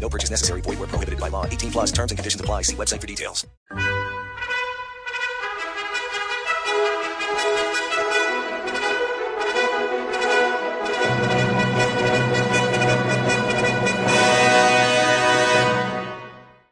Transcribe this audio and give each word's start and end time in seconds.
No 0.00 0.08
purchase 0.08 0.30
necessary. 0.30 0.60
Void 0.60 0.78
where 0.78 0.88
prohibited 0.88 1.18
by 1.18 1.28
law. 1.28 1.46
18 1.46 1.72
plus 1.72 1.90
terms 1.90 2.12
and 2.12 2.18
conditions 2.18 2.40
apply. 2.40 2.62
See 2.62 2.76
website 2.76 3.00
for 3.00 3.06
details. 3.06 3.44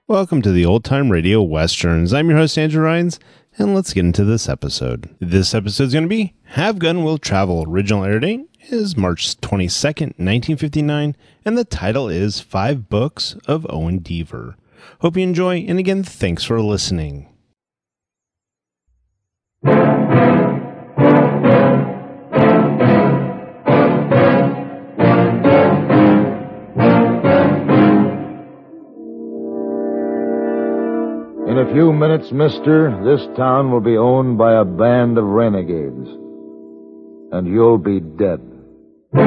Welcome 0.07 0.43
to 0.43 0.53
the 0.53 0.65
Old 0.65 0.85
Time 0.85 1.11
Radio 1.11 1.43
Westerns. 1.43 2.13
I'm 2.13 2.29
your 2.29 2.39
host, 2.39 2.57
Andrew 2.57 2.85
Rhynes, 2.85 3.19
and 3.59 3.75
let's 3.75 3.93
get 3.93 4.05
into 4.05 4.25
this 4.25 4.49
episode. 4.49 5.09
This 5.19 5.55
episode 5.55 5.85
is 5.85 5.93
going 5.93 6.05
to 6.05 6.09
be 6.09 6.35
Have 6.45 6.79
Gun 6.79 7.03
Will 7.03 7.19
Travel. 7.19 7.65
Original 7.67 8.05
air 8.05 8.21
date 8.21 8.47
is 8.73 8.97
March 8.97 9.41
22nd, 9.41 10.15
1959, 10.17 11.17
and 11.45 11.59
the 11.59 11.65
title 11.65 12.09
is 12.09 12.41
Five 12.41 12.89
Books 12.89 13.37
of 13.47 13.67
Owen 13.69 14.01
Deaver. 14.01 14.55
Hope 15.01 15.17
you 15.17 15.23
enjoy, 15.23 15.59
and 15.59 15.79
again, 15.79 16.03
thanks 16.03 16.45
for 16.45 16.61
listening. 16.61 17.29
In 19.65 19.73
a 31.59 31.73
few 31.73 31.93
minutes, 31.93 32.33
mister, 32.33 32.91
this 33.05 33.27
town 33.37 33.71
will 33.71 33.81
be 33.81 33.97
owned 33.97 34.39
by 34.39 34.55
a 34.61 34.65
band 34.65 35.19
of 35.19 35.25
renegades. 35.25 36.09
And 37.33 37.49
you'll 37.49 37.79
be 37.79 38.01
dead. 38.01 38.54
Have 39.15 39.23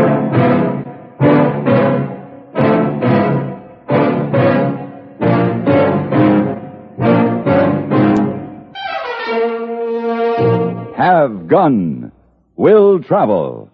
Gun 11.47 12.11
Will 12.57 13.01
Travel. 13.01 13.69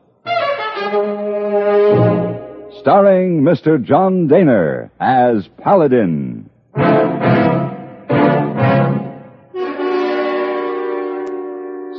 Starring 2.82 3.42
Mr. 3.42 3.84
John 3.84 4.28
Dehner 4.28 4.92
as 5.00 5.48
Paladin. 5.64 6.48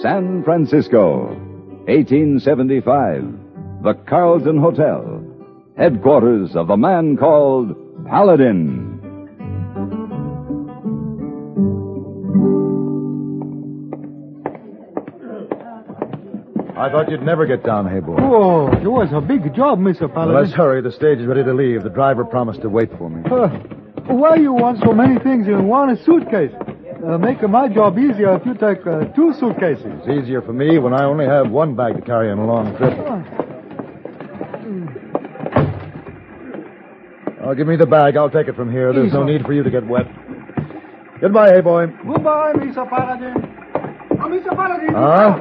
San 0.03 0.45
Francisco, 0.45 1.35
1875. 1.87 3.44
The 3.85 3.93
Carlton 4.09 4.57
Hotel, 4.59 5.23
headquarters 5.77 6.57
of 6.57 6.69
the 6.69 6.77
man 6.77 7.19
called 7.19 7.77
Paladin. 8.07 8.93
I 16.77 16.91
thought 16.91 17.09
you'd 17.11 17.23
never 17.23 17.47
get 17.47 17.63
down, 17.63 17.89
hey 17.89 18.01
boy. 18.01 18.17
Oh, 18.19 18.67
it 18.73 18.89
was 18.89 19.09
a 19.13 19.21
big 19.21 19.55
job, 19.55 19.79
Mr. 19.79 20.01
Well, 20.03 20.08
Paladin. 20.08 20.35
let's 20.35 20.53
hurry. 20.55 20.83
The 20.83 20.91
stage 20.91 21.19
is 21.19 21.27
ready 21.27 21.45
to 21.45 21.55
leave. 21.55 21.83
The 21.85 21.91
driver 21.91 22.25
promised 22.25 22.63
to 22.63 22.69
wait 22.69 22.91
for 22.98 23.08
me. 23.08 23.23
Uh, 23.31 23.48
why 24.13 24.37
you 24.37 24.53
want 24.53 24.81
so 24.83 24.92
many 24.92 25.19
things 25.20 25.47
in 25.47 25.69
one 25.69 25.97
suitcase? 26.05 26.53
Uh, 27.07 27.19
make 27.19 27.42
my 27.48 27.69
job 27.69 27.98
easier 27.98 28.35
if 28.37 28.47
you 28.47 28.55
take 28.55 28.85
uh, 28.87 29.05
two 29.14 29.35
suitcases. 29.39 29.85
It's 30.03 30.08
easier 30.08 30.42
for 30.42 30.53
me 30.53 30.79
when 30.79 30.95
I 30.95 31.05
only 31.05 31.27
have 31.27 31.51
one 31.51 31.77
bag 31.77 31.97
to 31.97 32.03
carry 32.03 32.31
on 32.31 32.39
a 32.39 32.47
long 32.47 32.77
trip. 32.77 33.44
Oh, 37.45 37.55
give 37.55 37.67
me 37.67 37.77
the 37.77 37.87
bag. 37.87 38.17
I'll 38.17 38.31
take 38.31 38.49
it 38.49 38.57
from 38.57 38.71
here. 38.73 38.93
There's 38.93 39.13
no 39.13 39.23
need 39.25 39.43
for 39.45 39.53
you 39.53 39.63
to 39.63 39.71
get 39.71 39.87
wet. 39.87 40.07
Goodbye, 41.21 41.51
hey 41.53 41.61
boy. 41.61 41.87
Goodbye, 42.07 42.53
Mr. 42.55 42.89
Paladin. 42.89 43.35
Oh, 44.13 44.29
Mr. 44.29 44.55
Paladin. 44.57 44.95
Huh? 44.95 45.41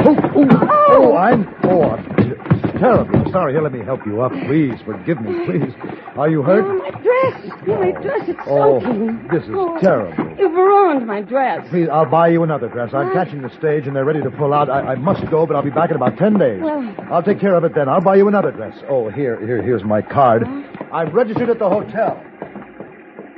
Oh, 0.00 0.16
oh, 0.36 0.48
oh, 0.50 0.86
oh, 0.90 1.16
I'm. 1.16 1.54
Oh, 1.64 1.82
I'm 1.82 2.06
it's 2.18 2.78
terrible. 2.80 3.30
Sorry. 3.32 3.52
Here, 3.52 3.62
let 3.62 3.72
me 3.72 3.84
help 3.84 4.06
you 4.06 4.22
up. 4.22 4.32
Please, 4.46 4.74
forgive 4.84 5.20
me, 5.20 5.44
please. 5.44 5.72
Are 6.16 6.28
you 6.30 6.42
hurt? 6.42 6.64
Oh, 6.64 6.74
my 6.78 6.90
dress. 6.90 7.52
Oh, 7.68 7.76
my 7.80 7.90
dress, 8.02 8.28
it's 8.28 8.40
Oh, 8.46 8.80
soaking. 8.80 9.28
this 9.30 9.42
is 9.44 9.50
Oh, 9.52 9.78
terrible. 9.80 10.36
You've 10.38 10.52
ruined 10.52 11.06
my 11.06 11.20
dress. 11.22 11.66
Please, 11.70 11.88
I'll 11.92 12.06
buy 12.10 12.28
you 12.28 12.42
another 12.42 12.68
dress. 12.68 12.94
I'm 12.94 13.12
catching 13.12 13.42
the 13.42 13.50
stage 13.58 13.86
and 13.86 13.94
they're 13.94 14.04
ready 14.04 14.22
to 14.22 14.30
pull 14.30 14.54
out. 14.54 14.70
I, 14.70 14.92
I 14.92 14.94
must 14.94 15.28
go, 15.30 15.46
but 15.46 15.56
I'll 15.56 15.62
be 15.62 15.70
back 15.70 15.90
in 15.90 15.96
about 15.96 16.16
ten 16.16 16.38
days. 16.38 16.60
Well- 16.62 16.94
I'll 17.10 17.22
take 17.22 17.40
care 17.40 17.54
of 17.54 17.64
it 17.64 17.74
then. 17.74 17.88
I'll 17.88 18.00
buy 18.00 18.16
you 18.16 18.28
another 18.28 18.50
dress. 18.52 18.76
Oh, 18.88 19.08
here, 19.10 19.38
here, 19.44 19.62
here's 19.62 19.84
my 19.84 20.00
card. 20.02 20.44
I'm 20.92 21.10
registered 21.10 21.50
at 21.50 21.58
the 21.58 21.68
hotel. 21.68 22.22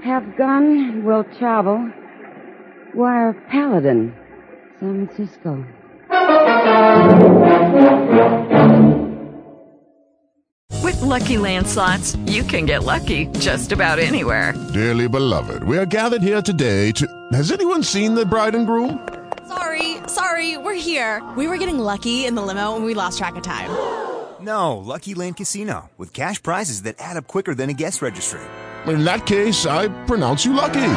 Have 0.05 0.37
gun, 0.37 1.05
will 1.05 1.25
travel. 1.25 1.93
Wire 2.95 3.35
Paladin, 3.51 4.15
San 4.79 5.07
Francisco. 5.07 5.65
With 10.83 11.01
Lucky 11.03 11.39
Land 11.39 11.67
slots, 11.67 12.17
you 12.27 12.43
can 12.45 12.67
get 12.67 12.85
lucky 12.85 13.27
just 13.39 13.73
about 13.73 13.99
anywhere. 13.99 14.55
Dearly 14.73 15.09
beloved, 15.09 15.65
we 15.65 15.77
are 15.77 15.87
gathered 15.87 16.23
here 16.23 16.43
today 16.43 16.93
to. 16.93 17.07
Has 17.33 17.51
anyone 17.51 17.83
seen 17.83 18.15
the 18.15 18.25
bride 18.25 18.55
and 18.55 18.67
groom? 18.67 19.09
Sorry, 19.49 19.97
sorry, 20.07 20.57
we're 20.57 20.75
here. 20.75 21.23
We 21.37 21.49
were 21.49 21.59
getting 21.59 21.79
lucky 21.79 22.27
in 22.27 22.37
the 22.37 22.43
limo 22.43 22.77
and 22.77 22.85
we 22.85 22.95
lost 22.95 23.19
track 23.19 23.35
of 23.37 23.43
time. 23.43 24.10
No, 24.43 24.79
Lucky 24.79 25.15
Land 25.15 25.37
Casino, 25.37 25.91
with 25.99 26.15
cash 26.15 26.43
prizes 26.43 26.83
that 26.83 26.97
add 26.99 27.17
up 27.17 27.27
quicker 27.27 27.55
than 27.55 27.69
a 27.69 27.75
guest 27.75 28.01
registry. 28.01 28.41
In 28.87 29.05
that 29.05 29.27
case, 29.27 29.67
I 29.67 29.89
pronounce 30.07 30.45
you 30.45 30.55
lucky. 30.55 30.93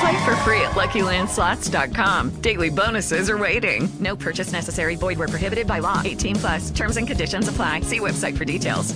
Play 0.00 0.24
for 0.24 0.36
free 0.44 0.60
at 0.60 0.72
LuckyLandSlots.com. 0.72 2.40
Daily 2.42 2.68
bonuses 2.68 3.30
are 3.30 3.38
waiting. 3.38 3.88
No 4.00 4.14
purchase 4.14 4.52
necessary. 4.52 4.96
Void 4.96 5.18
where 5.18 5.28
prohibited 5.28 5.66
by 5.66 5.78
law. 5.78 6.02
18 6.04 6.36
plus. 6.36 6.70
Terms 6.70 6.98
and 6.98 7.06
conditions 7.06 7.48
apply. 7.48 7.80
See 7.80 8.00
website 8.00 8.36
for 8.36 8.44
details. 8.44 8.94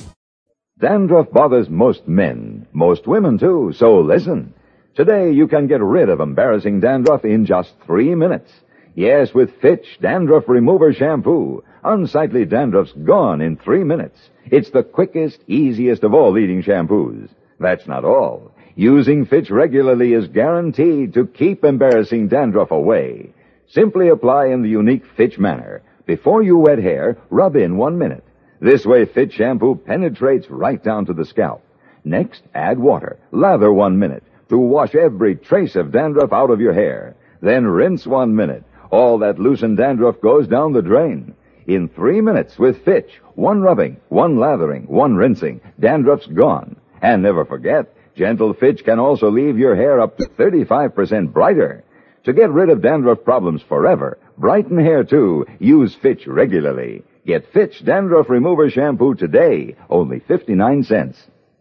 Dandruff 0.78 1.30
bothers 1.30 1.68
most 1.68 2.08
men, 2.08 2.66
most 2.72 3.06
women 3.06 3.36
too, 3.36 3.72
so 3.76 4.00
listen. 4.00 4.54
Today 4.94 5.30
you 5.30 5.46
can 5.46 5.66
get 5.66 5.82
rid 5.82 6.08
of 6.08 6.20
embarrassing 6.20 6.80
dandruff 6.80 7.24
in 7.24 7.44
just 7.44 7.74
three 7.84 8.14
minutes. 8.14 8.50
Yes, 8.94 9.34
with 9.34 9.60
Fitch 9.60 9.86
Dandruff 10.00 10.48
Remover 10.48 10.94
Shampoo. 10.94 11.62
Unsightly 11.84 12.44
dandruff's 12.44 12.92
gone 12.92 13.40
in 13.40 13.56
three 13.56 13.84
minutes. 13.84 14.30
It's 14.46 14.70
the 14.70 14.82
quickest, 14.82 15.40
easiest 15.46 16.04
of 16.04 16.14
all 16.14 16.32
leading 16.32 16.62
shampoos. 16.62 17.28
That's 17.58 17.86
not 17.86 18.04
all. 18.04 18.52
Using 18.74 19.24
Fitch 19.24 19.50
regularly 19.50 20.12
is 20.12 20.28
guaranteed 20.28 21.14
to 21.14 21.26
keep 21.26 21.64
embarrassing 21.64 22.28
dandruff 22.28 22.70
away. 22.70 23.32
Simply 23.68 24.08
apply 24.08 24.46
in 24.46 24.62
the 24.62 24.68
unique 24.68 25.04
Fitch 25.16 25.38
manner. 25.38 25.82
Before 26.06 26.42
you 26.42 26.58
wet 26.58 26.78
hair, 26.78 27.18
rub 27.30 27.56
in 27.56 27.76
one 27.76 27.98
minute. 27.98 28.24
This 28.60 28.84
way 28.84 29.04
Fitch 29.06 29.34
shampoo 29.34 29.76
penetrates 29.76 30.50
right 30.50 30.82
down 30.82 31.06
to 31.06 31.12
the 31.12 31.24
scalp. 31.24 31.62
Next, 32.04 32.42
add 32.54 32.78
water. 32.78 33.18
Lather 33.30 33.72
one 33.72 33.98
minute 33.98 34.24
to 34.50 34.58
wash 34.58 34.94
every 34.94 35.36
trace 35.36 35.76
of 35.76 35.92
dandruff 35.92 36.32
out 36.32 36.50
of 36.50 36.60
your 36.60 36.72
hair. 36.74 37.14
Then 37.40 37.66
rinse 37.66 38.06
one 38.06 38.34
minute. 38.34 38.64
All 38.90 39.18
that 39.18 39.38
loosened 39.38 39.78
dandruff 39.78 40.20
goes 40.20 40.48
down 40.48 40.72
the 40.72 40.82
drain. 40.82 41.34
In 41.70 41.86
three 41.86 42.20
minutes 42.20 42.58
with 42.58 42.84
Fitch, 42.84 43.20
one 43.36 43.62
rubbing, 43.62 43.98
one 44.08 44.38
lathering, 44.38 44.88
one 44.88 45.14
rinsing, 45.14 45.60
dandruff's 45.78 46.26
gone. 46.26 46.74
And 47.00 47.22
never 47.22 47.44
forget, 47.44 47.94
Gentle 48.16 48.54
Fitch 48.54 48.82
can 48.84 48.98
also 48.98 49.30
leave 49.30 49.56
your 49.56 49.76
hair 49.76 50.00
up 50.00 50.16
to 50.16 50.24
35% 50.24 51.32
brighter. 51.32 51.84
To 52.24 52.32
get 52.32 52.50
rid 52.50 52.70
of 52.70 52.82
dandruff 52.82 53.22
problems 53.22 53.62
forever, 53.62 54.18
brighten 54.36 54.78
hair 54.78 55.04
too, 55.04 55.46
use 55.60 55.94
Fitch 55.94 56.26
regularly. 56.26 57.04
Get 57.24 57.52
Fitch 57.52 57.84
Dandruff 57.84 58.28
Remover 58.28 58.68
Shampoo 58.68 59.14
today, 59.14 59.76
only 59.88 60.18
59 60.18 60.82
cents. 60.82 61.24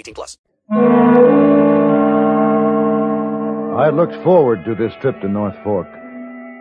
18 0.00 0.14
plus. 0.14 0.38
I 3.80 3.84
had 3.86 3.94
looked 3.94 4.16
forward 4.24 4.64
to 4.64 4.74
this 4.74 4.92
trip 5.00 5.20
to 5.20 5.28
North 5.28 5.56
Fork. 5.62 5.88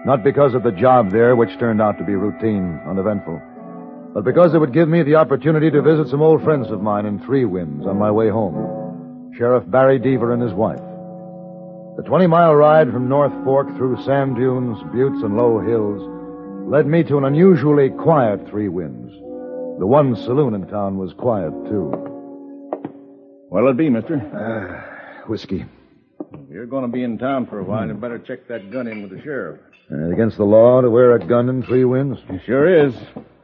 Not 0.06 0.24
because 0.24 0.54
of 0.54 0.64
the 0.64 0.72
job 0.72 1.12
there, 1.12 1.36
which 1.36 1.58
turned 1.60 1.82
out 1.82 1.98
to 1.98 2.06
be 2.06 2.16
routine, 2.16 2.80
uneventful, 2.88 3.42
but 4.14 4.24
because 4.24 4.54
it 4.54 4.60
would 4.60 4.74
give 4.74 4.88
me 4.88 5.04
the 5.04 5.16
opportunity 5.16 5.70
to 5.70 5.82
visit 5.82 6.08
some 6.08 6.22
old 6.22 6.44
friends 6.44 6.72
of 6.72 6.82
mine 6.82 7.06
in 7.06 7.20
Three 7.20 7.46
Winds 7.46 7.86
on 7.86 7.98
my 7.98 8.10
way 8.10 8.30
home. 8.30 9.34
Sheriff 9.38 9.70
Barry 9.70 10.00
Deaver 10.00 10.34
and 10.34 10.42
his 10.42 10.54
wife. 10.54 10.80
The 11.98 12.04
20 12.04 12.28
mile 12.28 12.56
ride 12.56 12.92
from 12.92 13.10
North 13.10 13.34
Fork 13.44 13.68
through 13.76 14.04
sand 14.04 14.38
dunes, 14.38 14.80
buttes, 14.94 15.22
and 15.24 15.36
low 15.36 15.60
hills 15.60 16.02
led 16.70 16.88
me 16.88 17.04
to 17.04 17.18
an 17.18 17.26
unusually 17.26 17.90
quiet 17.90 18.48
Three 18.50 18.70
Winds. 18.70 19.14
The 19.80 19.88
one 19.88 20.16
saloon 20.16 20.54
in 20.54 20.68
town 20.68 20.98
was 20.98 21.14
quiet, 21.14 21.52
too. 21.66 22.19
What'll 23.50 23.72
it 23.72 23.78
be, 23.78 23.90
mister? 23.90 24.16
Uh, 24.16 25.28
whiskey. 25.28 25.66
If 26.34 26.50
you're 26.52 26.68
going 26.68 26.84
to 26.84 26.92
be 26.92 27.04
in 27.04 27.18
town 27.18 27.48
for 27.48 27.60
a 27.60 27.64
while, 27.64 27.88
you 27.88 27.96
better 27.96 28.20
check 28.20 28.48
that 28.48 28.72
gun 28.72 28.88
in 28.88 29.02
with 29.02 29.12
the 29.12 29.22
sheriff. 29.24 29.60
Uh, 29.92 30.12
against 30.12 30.38
the 30.38 30.44
law 30.44 30.82
to 30.82 30.90
wear 30.90 31.14
a 31.16 31.26
gun 31.26 31.50
in 31.50 31.64
Three 31.64 31.84
Winds? 31.84 32.20
It 32.30 32.42
sure 32.46 32.86
is. 32.86 32.94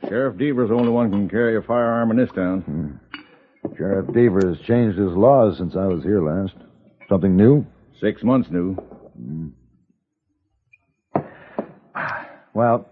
Sheriff 0.07 0.37
Deaver's 0.37 0.69
the 0.69 0.75
only 0.75 0.91
one 0.91 1.11
who 1.11 1.17
can 1.17 1.29
carry 1.29 1.57
a 1.57 1.61
firearm 1.63 2.11
in 2.11 2.17
this 2.17 2.29
town. 2.35 2.61
Hmm. 2.61 3.71
Sheriff 3.75 4.05
Deaver 4.07 4.47
has 4.47 4.63
changed 4.67 4.97
his 4.97 5.11
laws 5.11 5.57
since 5.57 5.75
I 5.75 5.85
was 5.85 6.03
here 6.03 6.21
last. 6.21 6.53
Something 7.09 7.35
new? 7.35 7.65
Six 7.99 8.21
months 8.21 8.49
new. 8.51 8.77
Well, 12.53 12.87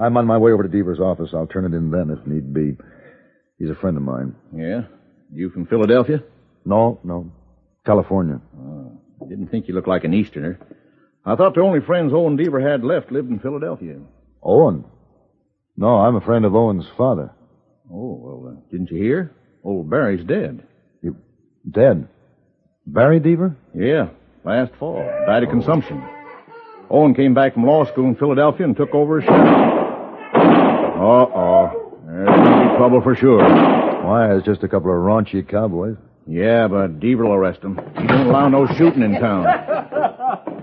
I'm 0.00 0.16
on 0.16 0.26
my 0.26 0.38
way 0.38 0.52
over 0.52 0.62
to 0.62 0.68
Deaver's 0.68 1.00
office. 1.00 1.30
I'll 1.34 1.48
turn 1.48 1.64
it 1.64 1.76
in 1.76 1.90
then 1.90 2.16
if 2.16 2.24
need 2.24 2.54
be. 2.54 2.76
He's 3.58 3.68
a 3.70 3.74
friend 3.74 3.96
of 3.96 4.04
mine. 4.04 4.36
Yeah? 4.54 4.82
You 5.32 5.50
from 5.50 5.66
Philadelphia? 5.66 6.22
No, 6.64 7.00
no. 7.04 7.32
California. 7.84 8.40
Oh, 8.56 9.00
didn't 9.28 9.48
think 9.48 9.68
you 9.68 9.74
looked 9.74 9.88
like 9.88 10.04
an 10.04 10.14
Easterner. 10.14 10.58
I 11.24 11.36
thought 11.36 11.54
the 11.54 11.60
only 11.60 11.80
friends 11.80 12.12
Owen 12.14 12.36
Deaver 12.36 12.60
had 12.60 12.84
left 12.84 13.10
lived 13.12 13.30
in 13.30 13.38
Philadelphia. 13.38 13.96
Owen? 14.42 14.84
No, 15.76 15.96
I'm 15.98 16.16
a 16.16 16.20
friend 16.20 16.44
of 16.44 16.54
Owen's 16.54 16.86
father. 16.96 17.32
Oh, 17.90 18.18
well, 18.20 18.52
uh, 18.52 18.60
didn't 18.70 18.90
you 18.90 19.02
hear? 19.02 19.34
Old 19.64 19.88
Barry's 19.88 20.24
dead. 20.26 20.66
You 21.02 21.16
dead? 21.68 22.08
Barry 22.86 23.20
Deaver? 23.20 23.54
Yeah, 23.74 24.08
last 24.44 24.72
fall. 24.78 25.04
Died 25.26 25.44
of 25.44 25.50
consumption. 25.50 26.02
Owen 26.90 27.14
came 27.14 27.34
back 27.34 27.54
from 27.54 27.64
law 27.64 27.84
school 27.86 28.06
in 28.08 28.16
Philadelphia 28.16 28.66
and 28.66 28.76
took 28.76 28.94
over 28.94 29.20
as. 29.20 29.28
Uh-oh. 31.02 32.00
There's 32.06 32.26
going 32.26 32.42
to 32.42 32.70
be 32.70 32.76
trouble 32.76 33.00
for 33.02 33.14
sure. 33.16 33.42
Why, 34.04 34.34
it's 34.36 34.44
just 34.44 34.62
a 34.62 34.68
couple 34.68 34.90
of 34.90 34.96
raunchy 34.98 35.48
cowboys. 35.48 35.96
Yeah, 36.26 36.68
but 36.68 37.00
Deaver 37.00 37.24
will 37.24 37.32
arrest 37.32 37.62
him. 37.62 37.76
He 38.00 38.06
don't 38.06 38.26
allow 38.28 38.48
no 38.48 38.66
shooting 38.76 39.02
in 39.02 39.12
town. 39.20 39.46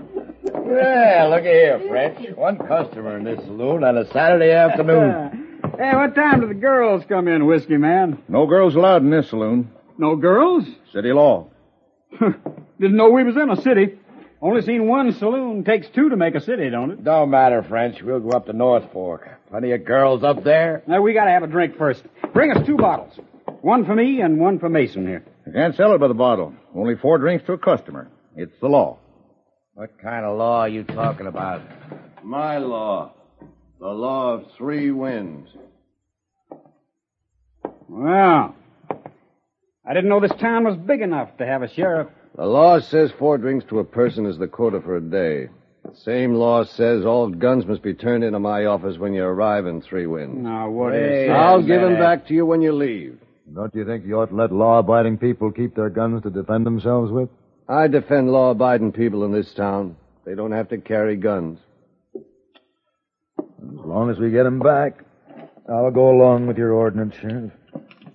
Yeah, 0.70 1.26
look 1.28 1.42
here, 1.42 1.80
French. 1.88 2.36
One 2.36 2.56
customer 2.56 3.18
in 3.18 3.24
this 3.24 3.40
saloon 3.40 3.82
on 3.82 3.98
a 3.98 4.06
Saturday 4.12 4.52
afternoon. 4.52 5.58
hey, 5.78 5.90
what 5.94 6.14
time 6.14 6.40
do 6.40 6.46
the 6.46 6.54
girls 6.54 7.02
come 7.08 7.26
in, 7.26 7.44
Whiskey 7.46 7.76
Man? 7.76 8.22
No 8.28 8.46
girls 8.46 8.76
allowed 8.76 9.02
in 9.02 9.10
this 9.10 9.28
saloon. 9.30 9.70
No 9.98 10.14
girls? 10.14 10.64
City 10.92 11.12
law. 11.12 11.48
Didn't 12.20 12.96
know 12.96 13.10
we 13.10 13.24
was 13.24 13.36
in 13.36 13.50
a 13.50 13.60
city. 13.60 13.98
Only 14.40 14.62
seen 14.62 14.86
one 14.86 15.12
saloon. 15.12 15.64
Takes 15.64 15.88
two 15.88 16.08
to 16.08 16.16
make 16.16 16.36
a 16.36 16.40
city, 16.40 16.70
don't 16.70 16.92
it? 16.92 17.02
Don't 17.04 17.30
matter, 17.30 17.64
French. 17.64 18.00
We'll 18.00 18.20
go 18.20 18.30
up 18.30 18.46
to 18.46 18.52
North 18.52 18.92
Fork. 18.92 19.28
Plenty 19.50 19.72
of 19.72 19.84
girls 19.84 20.22
up 20.22 20.44
there. 20.44 20.82
Now, 20.86 21.02
we 21.02 21.12
gotta 21.14 21.30
have 21.30 21.42
a 21.42 21.48
drink 21.48 21.76
first. 21.76 22.02
Bring 22.32 22.52
us 22.52 22.64
two 22.64 22.76
bottles. 22.76 23.18
One 23.60 23.84
for 23.84 23.94
me 23.96 24.20
and 24.20 24.38
one 24.38 24.60
for 24.60 24.68
Mason 24.68 25.04
here. 25.06 25.24
I 25.50 25.52
can't 25.52 25.74
sell 25.74 25.92
it 25.94 25.98
by 25.98 26.06
the 26.06 26.14
bottle. 26.14 26.54
Only 26.76 26.94
four 26.94 27.18
drinks 27.18 27.44
to 27.46 27.54
a 27.54 27.58
customer. 27.58 28.08
It's 28.36 28.54
the 28.60 28.68
law. 28.68 28.98
What 29.74 29.98
kind 30.00 30.24
of 30.24 30.38
law 30.38 30.60
are 30.60 30.68
you 30.68 30.84
talking 30.84 31.26
about? 31.26 31.62
My 32.22 32.58
law. 32.58 33.12
The 33.80 33.88
law 33.88 34.34
of 34.34 34.44
three 34.56 34.92
winds. 34.92 35.50
Well, 37.88 38.54
I 39.84 39.92
didn't 39.92 40.08
know 40.08 40.20
this 40.20 40.30
town 40.40 40.64
was 40.64 40.76
big 40.76 41.00
enough 41.00 41.36
to 41.38 41.46
have 41.46 41.62
a 41.62 41.74
sheriff. 41.74 42.06
The 42.36 42.46
law 42.46 42.78
says 42.78 43.10
four 43.18 43.36
drinks 43.36 43.64
to 43.70 43.80
a 43.80 43.84
person 43.84 44.26
is 44.26 44.38
the 44.38 44.46
quota 44.46 44.80
for 44.80 44.98
a 44.98 45.00
day. 45.00 45.48
The 45.82 45.96
same 45.96 46.34
law 46.34 46.62
says 46.62 47.04
all 47.04 47.28
guns 47.28 47.66
must 47.66 47.82
be 47.82 47.94
turned 47.94 48.22
into 48.22 48.38
my 48.38 48.66
office 48.66 48.98
when 48.98 49.14
you 49.14 49.24
arrive 49.24 49.66
in 49.66 49.82
Three 49.82 50.06
Winds. 50.06 50.40
Now, 50.40 50.70
what 50.70 50.92
hey, 50.92 51.24
is 51.24 51.30
I'll 51.30 51.62
give 51.62 51.80
them 51.80 51.98
back 51.98 52.28
to 52.28 52.34
you 52.34 52.46
when 52.46 52.62
you 52.62 52.72
leave. 52.72 53.18
Don't 53.54 53.74
you 53.74 53.84
think 53.84 54.06
you 54.06 54.20
ought 54.20 54.26
to 54.26 54.34
let 54.34 54.52
law-abiding 54.52 55.18
people 55.18 55.50
keep 55.50 55.74
their 55.74 55.90
guns 55.90 56.22
to 56.22 56.30
defend 56.30 56.64
themselves 56.64 57.10
with? 57.10 57.28
I 57.68 57.88
defend 57.88 58.30
law-abiding 58.30 58.92
people 58.92 59.24
in 59.24 59.32
this 59.32 59.52
town. 59.54 59.96
They 60.24 60.34
don't 60.34 60.52
have 60.52 60.68
to 60.68 60.78
carry 60.78 61.16
guns. 61.16 61.58
As 62.14 63.84
long 63.84 64.10
as 64.10 64.18
we 64.18 64.30
get 64.30 64.44
them 64.44 64.60
back, 64.60 65.04
I'll 65.68 65.90
go 65.90 66.10
along 66.10 66.46
with 66.46 66.58
your 66.58 66.72
ordinance, 66.72 67.16
Sheriff. 67.20 67.52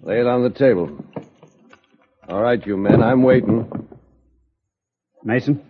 Lay 0.03 0.19
it 0.19 0.27
on 0.27 0.43
the 0.43 0.49
table. 0.49 1.03
All 2.29 2.41
right, 2.41 2.65
you 2.65 2.77
men, 2.77 3.03
I'm 3.03 3.23
waiting. 3.23 3.69
Mason? 5.23 5.61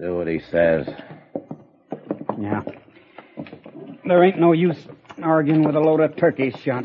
Do 0.00 0.16
what 0.16 0.28
he 0.28 0.40
says. 0.50 0.88
Yeah. 2.40 2.62
There 4.04 4.24
ain't 4.24 4.38
no 4.38 4.52
use 4.52 4.78
arguing 5.22 5.64
with 5.64 5.74
a 5.74 5.80
load 5.80 6.00
of 6.00 6.16
turkeys 6.16 6.54
shot. 6.60 6.84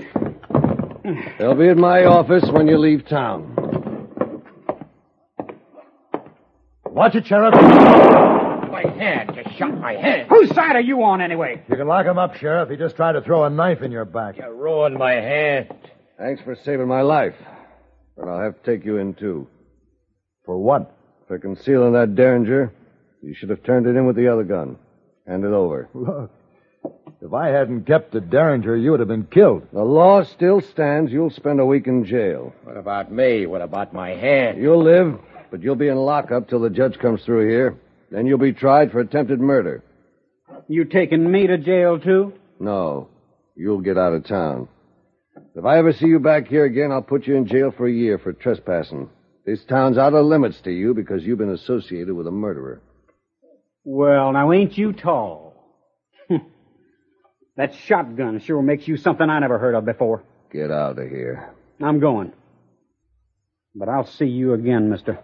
They'll 1.38 1.56
be 1.56 1.70
at 1.70 1.78
my 1.78 2.06
office 2.06 2.50
when 2.50 2.68
you 2.68 2.78
leave 2.78 3.06
town. 3.08 3.56
Watch 6.86 7.16
it, 7.16 7.26
Sheriff. 7.26 7.54
My 7.54 8.86
hand. 8.98 9.36
You 9.36 9.44
shot 9.58 9.78
my 9.80 9.94
hand. 9.94 10.30
Whose 10.30 10.54
side 10.54 10.76
are 10.76 10.82
you 10.82 11.04
on, 11.04 11.22
anyway? 11.22 11.64
You 11.70 11.76
can 11.76 11.88
lock 11.88 12.06
him 12.06 12.18
up, 12.18 12.36
Sheriff. 12.36 12.70
He 12.70 12.78
just 12.78 12.96
tried 12.96 13.14
to 13.14 13.22
throw 13.22 13.44
a 13.44 13.50
knife 13.50 13.82
in 13.82 13.92
your 13.92 14.06
back. 14.06 14.38
You 14.38 14.50
ruined 14.50 14.96
my 14.96 15.14
hand. 15.14 15.74
Thanks 16.18 16.42
for 16.44 16.56
saving 16.56 16.88
my 16.88 17.02
life. 17.02 17.36
But 18.16 18.28
I'll 18.28 18.42
have 18.42 18.62
to 18.62 18.72
take 18.72 18.86
you 18.86 18.98
in, 18.98 19.16
too. 19.16 19.48
For 20.46 20.58
what? 20.58 20.96
For 21.28 21.40
concealing 21.40 21.94
that 21.94 22.16
Derringer. 22.16 22.72
You 23.22 23.34
should 23.34 23.50
have 23.50 23.64
turned 23.64 23.88
it 23.88 23.96
in 23.96 24.06
with 24.06 24.16
the 24.16 24.28
other 24.28 24.44
gun. 24.44 24.78
Hand 25.28 25.44
it 25.44 25.52
over. 25.52 25.90
Look. 25.94 26.32
If 27.24 27.34
I 27.34 27.48
hadn't 27.48 27.88
kept 27.88 28.12
the 28.12 28.20
Derringer, 28.20 28.76
you 28.76 28.92
would 28.92 29.00
have 29.00 29.08
been 29.08 29.28
killed. 29.28 29.66
The 29.72 29.82
law 29.82 30.24
still 30.24 30.60
stands. 30.60 31.10
You'll 31.10 31.30
spend 31.30 31.62
a 31.62 31.66
week 31.66 31.88
in 31.88 32.04
jail. 32.04 32.54
What 32.66 32.76
about 32.76 33.14
me? 33.14 33.46
What 33.46 33.62
about 33.62 33.94
my 33.94 34.10
hand? 34.10 34.62
You'll 34.62 34.84
live, 34.84 35.18
but 35.50 35.62
you'll 35.62 35.78
be 35.78 35.88
in 35.88 35.96
lockup 35.96 36.50
till 36.50 36.60
the 36.60 36.70
judge 36.70 37.00
comes 37.00 37.24
through 37.24 37.50
here. 37.50 37.78
Then 38.12 38.28
you'll 38.28 38.40
be 38.40 38.52
tried 38.52 38.92
for 38.92 39.00
attempted 39.00 39.40
murder. 39.40 39.82
You 40.68 40.84
taking 40.84 41.32
me 41.32 41.48
to 41.48 41.58
jail, 41.58 41.98
too? 41.98 42.34
No. 42.60 43.08
You'll 43.56 43.80
get 43.80 43.98
out 43.98 44.12
of 44.12 44.26
town. 44.26 44.68
If 45.56 45.64
I 45.64 45.78
ever 45.78 45.94
see 45.94 46.08
you 46.08 46.20
back 46.20 46.50
here 46.50 46.66
again, 46.66 46.92
I'll 46.92 47.02
put 47.02 47.26
you 47.26 47.38
in 47.38 47.48
jail 47.48 47.72
for 47.72 47.88
a 47.88 47.92
year 47.92 48.20
for 48.20 48.34
trespassing. 48.34 49.10
This 49.46 49.64
town's 49.64 49.98
out 49.98 50.14
of 50.14 50.26
limits 50.26 50.60
to 50.66 50.72
you 50.72 50.94
because 50.94 51.24
you've 51.24 51.38
been 51.38 51.52
associated 51.52 52.14
with 52.14 52.28
a 52.28 52.32
murderer. 52.32 52.82
Well, 53.86 54.34
now 54.34 54.52
ain't 54.52 54.78
you 54.78 54.92
tall? 54.92 55.53
That 57.56 57.76
shotgun 57.76 58.40
sure 58.40 58.62
makes 58.62 58.88
you 58.88 58.98
something 58.98 59.30
I 59.30 59.40
never 59.40 59.60
heard 59.60 59.76
of 59.76 59.86
before. 59.86 60.24
Get 60.52 60.72
out 60.72 61.00
of 61.00 61.10
here. 61.10 61.52
I'm 61.82 62.00
going. 62.00 62.32
But 63.76 63.90
I'll 63.90 64.06
see 64.06 64.26
you 64.26 64.54
again, 64.54 64.90
mister. 64.90 65.20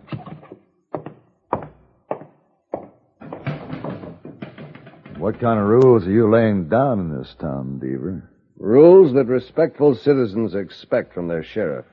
What 5.18 5.40
kind 5.40 5.60
of 5.60 5.68
rules 5.68 6.08
are 6.08 6.12
you 6.12 6.32
laying 6.32 6.70
down 6.70 7.00
in 7.00 7.18
this 7.18 7.36
town, 7.40 7.82
Deaver? 7.84 8.24
Rules 8.58 9.14
that 9.14 9.26
respectful 9.26 9.96
citizens 9.96 10.56
expect 10.56 11.14
from 11.14 11.28
their 11.28 11.44
sheriff. 11.44 11.86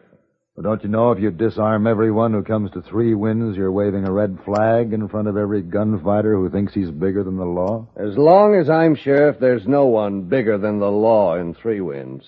But 0.56 0.64
don't 0.64 0.82
you 0.82 0.88
know 0.88 1.12
if 1.12 1.20
you 1.20 1.30
disarm 1.30 1.86
everyone 1.86 2.32
who 2.32 2.42
comes 2.42 2.70
to 2.70 2.80
Three 2.80 3.14
Winds, 3.14 3.58
you're 3.58 3.70
waving 3.70 4.08
a 4.08 4.12
red 4.12 4.38
flag 4.42 4.94
in 4.94 5.06
front 5.06 5.28
of 5.28 5.36
every 5.36 5.60
gunfighter 5.60 6.34
who 6.34 6.48
thinks 6.48 6.72
he's 6.72 6.90
bigger 6.90 7.22
than 7.22 7.36
the 7.36 7.44
law? 7.44 7.86
As 7.94 8.16
long 8.16 8.54
as 8.54 8.70
I'm 8.70 8.94
sheriff, 8.94 9.36
there's 9.38 9.66
no 9.66 9.84
one 9.84 10.22
bigger 10.22 10.56
than 10.56 10.78
the 10.78 10.90
law 10.90 11.36
in 11.36 11.52
Three 11.52 11.82
Winds. 11.82 12.24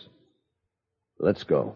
Let's 1.19 1.43
go. 1.43 1.75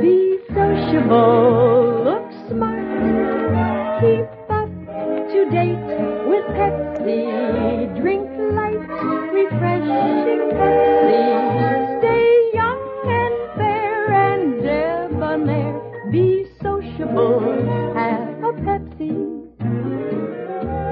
Be 0.00 0.38
sociable. 0.54 1.47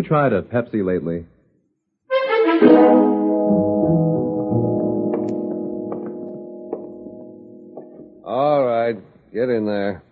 You 0.00 0.08
tried 0.08 0.32
a 0.32 0.40
Pepsi 0.40 0.82
lately? 0.82 1.26
All 8.24 8.64
right, 8.64 8.96
get 9.32 9.50
in 9.50 9.66
there. 9.66 10.02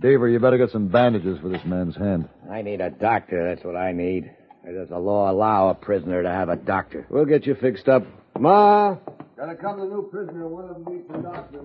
Deaver, 0.00 0.32
you 0.32 0.38
better 0.38 0.58
get 0.58 0.70
some 0.70 0.88
bandages 0.88 1.38
for 1.40 1.48
this 1.48 1.64
man's 1.64 1.96
hand. 1.96 2.28
I 2.50 2.62
need 2.62 2.80
a 2.80 2.90
doctor. 2.90 3.48
That's 3.48 3.64
what 3.64 3.76
I 3.76 3.92
need. 3.92 4.30
Does 4.64 4.88
the 4.88 4.98
law 4.98 5.30
allow 5.30 5.68
a 5.68 5.74
prisoner 5.74 6.22
to 6.22 6.30
have 6.30 6.48
a 6.48 6.56
doctor? 6.56 7.06
We'll 7.10 7.26
get 7.26 7.46
you 7.46 7.54
fixed 7.54 7.88
up. 7.88 8.06
Ma! 8.38 8.96
Gotta 9.36 9.56
come 9.56 9.78
the 9.78 9.86
new 9.86 10.08
prisoner. 10.10 10.48
One 10.48 10.70
of 10.70 10.84
them 10.84 10.94
needs 10.94 11.10
a 11.10 11.22
doctor. 11.22 11.60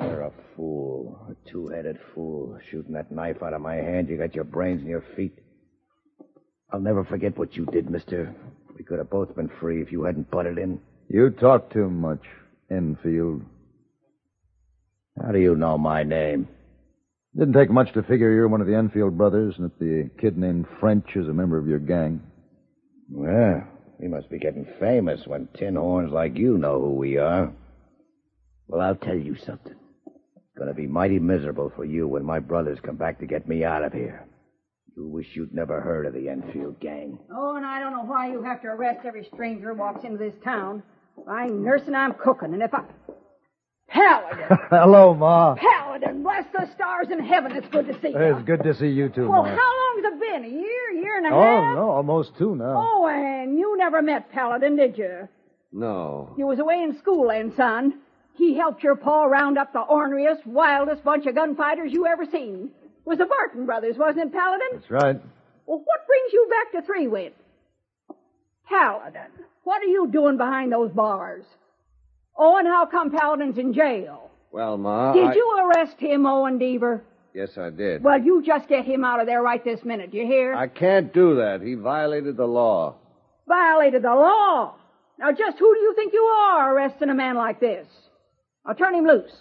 You're. 0.00 0.20
A 0.22 0.32
two-headed 1.50 1.98
fool. 2.14 2.58
Shooting 2.70 2.92
that 2.94 3.12
knife 3.12 3.42
out 3.42 3.52
of 3.52 3.60
my 3.60 3.76
hand, 3.76 4.08
you 4.08 4.16
got 4.16 4.34
your 4.34 4.44
brains 4.44 4.82
in 4.82 4.88
your 4.88 5.04
feet. 5.14 5.38
I'll 6.72 6.80
never 6.80 7.04
forget 7.04 7.38
what 7.38 7.56
you 7.56 7.66
did, 7.66 7.90
mister. 7.90 8.34
We 8.76 8.84
could 8.84 8.98
have 8.98 9.10
both 9.10 9.34
been 9.34 9.50
free 9.60 9.80
if 9.80 9.92
you 9.92 10.04
hadn't 10.04 10.30
butted 10.30 10.58
in. 10.58 10.80
You 11.08 11.30
talk 11.30 11.72
too 11.72 11.88
much, 11.88 12.22
Enfield. 12.70 13.42
How 15.22 15.32
do 15.32 15.38
you 15.38 15.54
know 15.56 15.78
my 15.78 16.02
name? 16.02 16.48
Didn't 17.36 17.54
take 17.54 17.70
much 17.70 17.92
to 17.92 18.02
figure 18.02 18.32
you're 18.32 18.48
one 18.48 18.60
of 18.60 18.66
the 18.66 18.74
Enfield 18.74 19.16
brothers 19.16 19.54
and 19.58 19.66
that 19.66 19.78
the 19.78 20.10
kid 20.20 20.36
named 20.36 20.66
French 20.80 21.16
is 21.16 21.28
a 21.28 21.32
member 21.32 21.58
of 21.58 21.66
your 21.66 21.78
gang. 21.78 22.22
Well, 23.10 23.62
we 23.98 24.08
must 24.08 24.28
be 24.30 24.38
getting 24.38 24.66
famous 24.80 25.26
when 25.26 25.48
tin 25.56 25.76
horns 25.76 26.12
like 26.12 26.36
you 26.36 26.58
know 26.58 26.80
who 26.80 26.94
we 26.94 27.18
are. 27.18 27.52
Well, 28.68 28.80
I'll 28.80 28.96
tell 28.96 29.16
you 29.16 29.36
something. 29.36 29.76
It's 30.56 30.60
gonna 30.62 30.72
be 30.72 30.86
mighty 30.86 31.18
miserable 31.18 31.70
for 31.76 31.84
you 31.84 32.08
when 32.08 32.24
my 32.24 32.38
brothers 32.38 32.78
come 32.82 32.96
back 32.96 33.18
to 33.20 33.26
get 33.26 33.46
me 33.46 33.62
out 33.62 33.84
of 33.84 33.92
here. 33.92 34.24
You 34.96 35.06
wish 35.06 35.26
you'd 35.34 35.52
never 35.52 35.82
heard 35.82 36.06
of 36.06 36.14
the 36.14 36.30
Enfield 36.30 36.80
gang. 36.80 37.18
Oh, 37.30 37.56
and 37.56 37.66
I 37.66 37.78
don't 37.78 37.92
know 37.92 38.04
why 38.06 38.30
you 38.32 38.42
have 38.42 38.62
to 38.62 38.68
arrest 38.68 39.00
every 39.04 39.28
stranger 39.34 39.74
who 39.74 39.78
walks 39.78 40.02
into 40.02 40.16
this 40.16 40.32
town. 40.42 40.82
I'm 41.28 41.62
nursing, 41.62 41.94
I'm 41.94 42.14
cooking, 42.14 42.54
and 42.54 42.62
if 42.62 42.72
I. 42.72 42.84
Paladin! 43.90 44.56
Hello, 44.70 45.12
Ma. 45.12 45.56
Paladin! 45.56 46.22
Bless 46.22 46.46
the 46.54 46.66
stars 46.74 47.08
in 47.10 47.18
heaven, 47.22 47.52
it's 47.52 47.68
good 47.68 47.86
to 47.88 47.92
see 48.00 48.08
you. 48.08 48.18
It's 48.18 48.46
good 48.46 48.62
to 48.62 48.72
see 48.72 48.88
you 48.88 49.10
too, 49.10 49.28
Well, 49.28 49.42
Ma. 49.42 49.50
how 49.50 49.56
long's 49.56 50.06
it 50.06 50.20
been? 50.20 50.42
A 50.46 50.48
year, 50.48 50.90
year 51.02 51.18
and 51.18 51.26
a 51.26 51.34
Oh, 51.36 51.42
half? 51.42 51.74
no, 51.76 51.90
almost 51.90 52.30
two 52.38 52.56
now. 52.56 52.74
Oh, 52.78 53.06
and 53.08 53.58
you 53.58 53.76
never 53.76 54.00
met 54.00 54.32
Paladin, 54.32 54.76
did 54.76 54.96
you? 54.96 55.28
No. 55.70 56.34
You 56.38 56.46
was 56.46 56.60
away 56.60 56.82
in 56.82 56.96
school 56.96 57.28
then, 57.28 57.52
son. 57.58 58.00
He 58.36 58.54
helped 58.56 58.82
your 58.82 58.96
pa 58.96 59.24
round 59.24 59.58
up 59.58 59.72
the 59.72 59.80
orneriest, 59.82 60.46
wildest 60.46 61.02
bunch 61.04 61.26
of 61.26 61.34
gunfighters 61.34 61.92
you 61.92 62.06
ever 62.06 62.24
seen. 62.26 62.70
It 62.84 63.08
was 63.08 63.18
the 63.18 63.26
Barton 63.26 63.66
brothers, 63.66 63.96
wasn't 63.96 64.26
it, 64.26 64.32
Paladin? 64.32 64.68
That's 64.72 64.90
right. 64.90 65.16
Well, 65.66 65.78
what 65.78 66.06
brings 66.06 66.32
you 66.32 66.48
back 66.50 66.72
to 66.80 66.86
Three 66.86 67.08
Winds? 67.08 67.36
Paladin, 68.68 69.30
what 69.64 69.82
are 69.82 69.86
you 69.86 70.08
doing 70.12 70.36
behind 70.36 70.72
those 70.72 70.90
bars? 70.90 71.44
Oh, 72.36 72.58
and 72.58 72.66
how 72.66 72.86
come 72.86 73.10
Paladin's 73.10 73.58
in 73.58 73.72
jail? 73.72 74.30
Well, 74.52 74.76
Ma. 74.76 75.12
Did 75.12 75.24
I- 75.28 75.34
you 75.34 75.58
arrest 75.74 75.98
him, 75.98 76.26
Owen 76.26 76.58
Deaver? 76.58 77.00
Yes, 77.32 77.56
I 77.58 77.70
did. 77.70 78.02
Well, 78.02 78.18
you 78.20 78.42
just 78.42 78.66
get 78.68 78.84
him 78.86 79.04
out 79.04 79.20
of 79.20 79.26
there 79.26 79.42
right 79.42 79.62
this 79.62 79.84
minute, 79.84 80.14
you 80.14 80.26
hear? 80.26 80.54
I 80.54 80.68
can't 80.68 81.12
do 81.12 81.36
that. 81.36 81.60
He 81.60 81.74
violated 81.74 82.36
the 82.36 82.46
law. 82.46 82.94
Violated 83.46 84.02
the 84.02 84.14
law. 84.14 84.74
Now, 85.18 85.32
just 85.32 85.58
who 85.58 85.74
do 85.74 85.80
you 85.80 85.94
think 85.94 86.12
you 86.12 86.22
are 86.22 86.74
arresting 86.74 87.10
a 87.10 87.14
man 87.14 87.36
like 87.36 87.60
this? 87.60 87.86
Now, 88.66 88.72
turn 88.72 88.94
him 88.94 89.06
loose. 89.06 89.32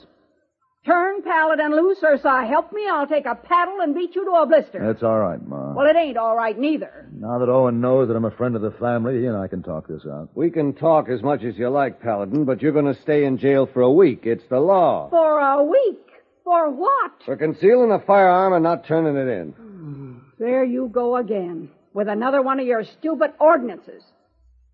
Turn 0.86 1.24
Paladin 1.24 1.72
loose, 1.76 1.98
or 2.04 2.20
so 2.20 2.46
help 2.46 2.72
me, 2.72 2.88
I'll 2.88 3.08
take 3.08 3.26
a 3.26 3.34
paddle 3.34 3.82
and 3.82 3.96
beat 3.96 4.14
you 4.14 4.24
to 4.24 4.32
a 4.32 4.46
blister. 4.46 4.80
That's 4.86 5.02
all 5.02 5.18
right, 5.18 5.44
Ma. 5.44 5.74
Well, 5.74 5.88
it 5.88 5.96
ain't 5.96 6.16
all 6.16 6.36
right 6.36 6.56
neither. 6.56 7.10
Now 7.12 7.40
that 7.40 7.50
Owen 7.50 7.82
knows 7.82 8.08
that 8.08 8.16
I'm 8.16 8.26
a 8.26 8.30
friend 8.30 8.56
of 8.56 8.62
the 8.62 8.70
family, 8.70 9.20
he 9.20 9.26
and 9.26 9.36
I 9.36 9.48
can 9.48 9.64
talk 9.64 9.88
this 9.88 10.04
out. 10.06 10.30
We 10.36 10.52
can 10.52 10.74
talk 10.74 11.10
as 11.10 11.24
much 11.24 11.44
as 11.44 11.58
you 11.58 11.70
like, 11.70 12.02
Paladin, 12.02 12.46
but 12.46 12.62
you're 12.62 12.72
going 12.72 12.94
to 12.94 13.02
stay 13.02 13.26
in 13.26 13.40
jail 13.40 13.68
for 13.74 13.82
a 13.82 13.92
week. 13.92 14.28
It's 14.28 14.48
the 14.48 14.60
law. 14.60 15.10
For 15.10 15.40
a 15.40 15.64
week. 15.64 16.02
For 16.44 16.70
what? 16.70 17.14
For 17.26 17.36
concealing 17.36 17.92
a 17.92 18.00
firearm 18.06 18.54
and 18.54 18.62
not 18.62 18.86
turning 18.86 19.18
it 19.18 19.28
in. 19.28 20.22
There 20.38 20.64
you 20.64 20.88
go 20.94 21.16
again, 21.16 21.72
with 21.96 22.08
another 22.08 22.44
one 22.44 22.60
of 22.60 22.68
your 22.68 22.84
stupid 22.84 23.34
ordinances. 23.40 24.04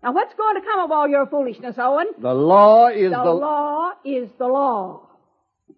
Now, 0.02 0.12
what's 0.12 0.34
going 0.34 0.56
to 0.56 0.62
come 0.62 0.80
of 0.80 0.90
all 0.90 1.06
your 1.06 1.26
foolishness, 1.26 1.76
Owen? 1.78 2.08
The 2.18 2.34
law 2.34 2.88
is 2.88 3.12
the 3.12 3.22
the. 3.22 3.30
law 3.32 3.92
is 4.04 4.28
the 4.38 4.48
law. 4.48 5.08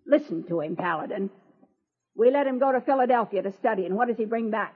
Listen 0.06 0.44
to 0.48 0.60
him, 0.60 0.76
Paladin. 0.76 1.30
We 2.16 2.30
let 2.30 2.46
him 2.46 2.58
go 2.58 2.72
to 2.72 2.80
Philadelphia 2.80 3.42
to 3.42 3.52
study, 3.58 3.84
and 3.86 3.96
what 3.96 4.08
does 4.08 4.16
he 4.16 4.24
bring 4.24 4.50
back? 4.50 4.74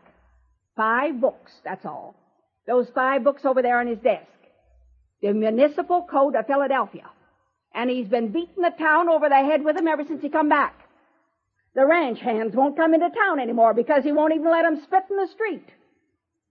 Five 0.76 1.20
books, 1.20 1.52
that's 1.64 1.86
all. 1.86 2.14
Those 2.66 2.88
five 2.94 3.24
books 3.24 3.44
over 3.44 3.62
there 3.62 3.80
on 3.80 3.86
his 3.86 3.98
desk. 3.98 4.26
The 5.22 5.32
Municipal 5.32 6.06
Code 6.10 6.36
of 6.36 6.46
Philadelphia. 6.46 7.08
And 7.74 7.88
he's 7.88 8.08
been 8.08 8.28
beating 8.32 8.62
the 8.62 8.74
town 8.78 9.08
over 9.08 9.28
the 9.28 9.36
head 9.36 9.64
with 9.64 9.76
them 9.76 9.88
ever 9.88 10.04
since 10.04 10.20
he 10.22 10.28
come 10.28 10.48
back. 10.48 10.74
The 11.74 11.86
ranch 11.86 12.20
hands 12.20 12.54
won't 12.54 12.76
come 12.76 12.92
into 12.94 13.08
town 13.10 13.40
anymore 13.40 13.72
because 13.72 14.04
he 14.04 14.12
won't 14.12 14.34
even 14.34 14.50
let 14.50 14.64
'em 14.64 14.80
spit 14.82 15.04
in 15.10 15.16
the 15.16 15.26
street. 15.28 15.66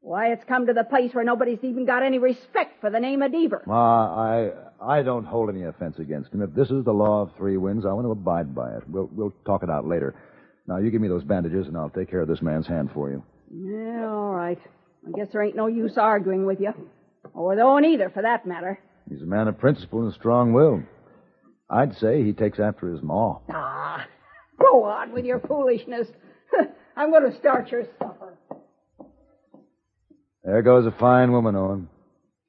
Why, 0.07 0.31
it's 0.31 0.43
come 0.45 0.67
to 0.67 0.73
the 0.73 0.85
place 0.85 1.13
where 1.13 1.25
nobody's 1.25 1.59
even 1.63 1.85
got 1.85 2.01
any 2.01 2.17
respect 2.17 2.79
for 2.79 2.89
the 2.89 2.97
name 2.97 3.21
of 3.21 3.33
Deaver. 3.33 3.67
Ma, 3.67 4.05
I 4.15 4.51
I 4.81 5.03
don't 5.03 5.25
hold 5.25 5.49
any 5.49 5.63
offense 5.63 5.99
against 5.99 6.31
him. 6.31 6.41
If 6.41 6.53
this 6.53 6.71
is 6.71 6.85
the 6.85 6.93
law 6.93 7.23
of 7.23 7.31
three 7.35 7.57
winds, 7.57 7.85
I 7.85 7.91
want 7.91 8.05
to 8.07 8.11
abide 8.11 8.55
by 8.55 8.71
it. 8.77 8.83
We'll 8.87 9.09
we'll 9.11 9.33
talk 9.45 9.63
it 9.63 9.69
out 9.69 9.85
later. 9.85 10.15
Now 10.65 10.77
you 10.77 10.91
give 10.91 11.01
me 11.01 11.09
those 11.09 11.25
bandages, 11.25 11.67
and 11.67 11.75
I'll 11.75 11.89
take 11.89 12.09
care 12.09 12.21
of 12.21 12.29
this 12.29 12.41
man's 12.41 12.65
hand 12.65 12.91
for 12.93 13.09
you. 13.09 13.21
Yeah, 13.53 14.07
all 14.07 14.33
right. 14.33 14.59
I 15.05 15.11
guess 15.11 15.27
there 15.33 15.43
ain't 15.43 15.57
no 15.57 15.67
use 15.67 15.97
arguing 15.97 16.45
with 16.45 16.61
you. 16.61 16.71
Or 17.33 17.49
with 17.49 17.59
Owen 17.59 17.83
either, 17.83 18.09
for 18.09 18.21
that 18.21 18.47
matter. 18.47 18.79
He's 19.09 19.21
a 19.21 19.25
man 19.25 19.49
of 19.49 19.57
principle 19.57 20.05
and 20.05 20.13
strong 20.13 20.53
will. 20.53 20.83
I'd 21.69 21.97
say 21.97 22.23
he 22.23 22.31
takes 22.31 22.61
after 22.61 22.89
his 22.89 23.03
ma. 23.03 23.39
Ah, 23.51 24.07
go 24.57 24.85
on 24.85 25.11
with 25.11 25.25
your 25.25 25.41
foolishness. 25.41 26.07
I'm 26.95 27.11
going 27.11 27.29
to 27.29 27.37
start 27.37 27.71
your 27.71 27.83
supper. 27.99 28.26
There 30.47 30.61
goes 30.61 30.85
a 30.85 30.91
fine 30.97 31.33
woman, 31.33 31.57
Owen. 31.57 31.89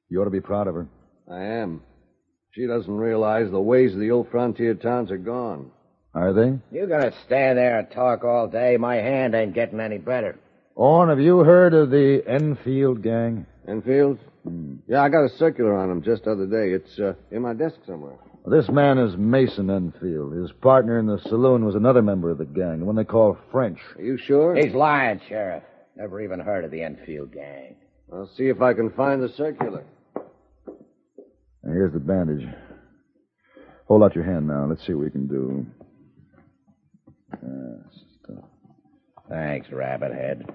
You 0.07 0.21
ought 0.21 0.25
to 0.25 0.29
be 0.29 0.39
proud 0.39 0.69
of 0.69 0.75
her. 0.75 0.87
I 1.29 1.43
am. 1.43 1.83
She 2.51 2.65
doesn't 2.65 2.95
realize 2.95 3.51
the 3.51 3.59
ways 3.59 3.93
of 3.93 3.99
the 3.99 4.11
old 4.11 4.31
frontier 4.31 4.73
towns 4.73 5.11
are 5.11 5.17
gone. 5.17 5.69
Are 6.15 6.31
they? 6.31 6.57
You're 6.71 6.87
gonna 6.87 7.11
stand 7.25 7.57
there 7.57 7.77
and 7.77 7.91
talk 7.91 8.23
all 8.23 8.47
day? 8.47 8.77
My 8.77 8.95
hand 8.95 9.35
ain't 9.35 9.53
getting 9.53 9.81
any 9.81 9.97
better. 9.97 10.39
Owen, 10.77 11.09
have 11.09 11.19
you 11.19 11.39
heard 11.39 11.73
of 11.73 11.89
the 11.89 12.23
Enfield 12.25 13.03
gang? 13.03 13.45
Enfield? 13.67 14.17
Yeah, 14.87 15.03
I 15.03 15.09
got 15.09 15.25
a 15.25 15.37
circular 15.37 15.75
on 15.75 15.91
him 15.91 16.01
just 16.01 16.23
the 16.23 16.31
other 16.31 16.47
day. 16.47 16.71
It's 16.71 16.97
uh, 16.99 17.15
in 17.31 17.41
my 17.41 17.53
desk 17.53 17.75
somewhere. 17.85 18.15
Well, 18.45 18.57
this 18.57 18.69
man 18.69 18.97
is 18.97 19.17
Mason 19.17 19.69
Enfield. 19.69 20.31
His 20.33 20.53
partner 20.61 20.99
in 20.99 21.05
the 21.05 21.19
saloon 21.23 21.65
was 21.65 21.75
another 21.75 22.01
member 22.01 22.29
of 22.29 22.37
the 22.37 22.45
gang, 22.45 22.79
the 22.79 22.85
one 22.85 22.95
they 22.95 23.03
call 23.03 23.37
French. 23.51 23.79
Are 23.97 24.01
you 24.01 24.17
sure? 24.17 24.55
He's 24.55 24.73
lying, 24.73 25.19
Sheriff. 25.27 25.63
Never 25.97 26.21
even 26.21 26.39
heard 26.39 26.63
of 26.63 26.71
the 26.71 26.81
Enfield 26.81 27.33
gang. 27.33 27.75
I'll 28.11 28.29
see 28.35 28.47
if 28.47 28.61
I 28.61 28.73
can 28.73 28.89
find 28.91 29.21
the 29.21 29.29
circular. 29.29 29.83
Now, 31.63 31.73
here's 31.73 31.93
the 31.93 31.99
bandage. 31.99 32.47
Hold 33.87 34.03
out 34.03 34.15
your 34.15 34.23
hand 34.23 34.47
now. 34.47 34.65
Let's 34.67 34.85
see 34.85 34.93
what 34.93 35.05
we 35.05 35.11
can 35.11 35.27
do. 35.27 35.65
Yes. 37.41 38.39
Thanks, 39.29 39.67
Rabbit 39.71 40.11
Head. 40.11 40.49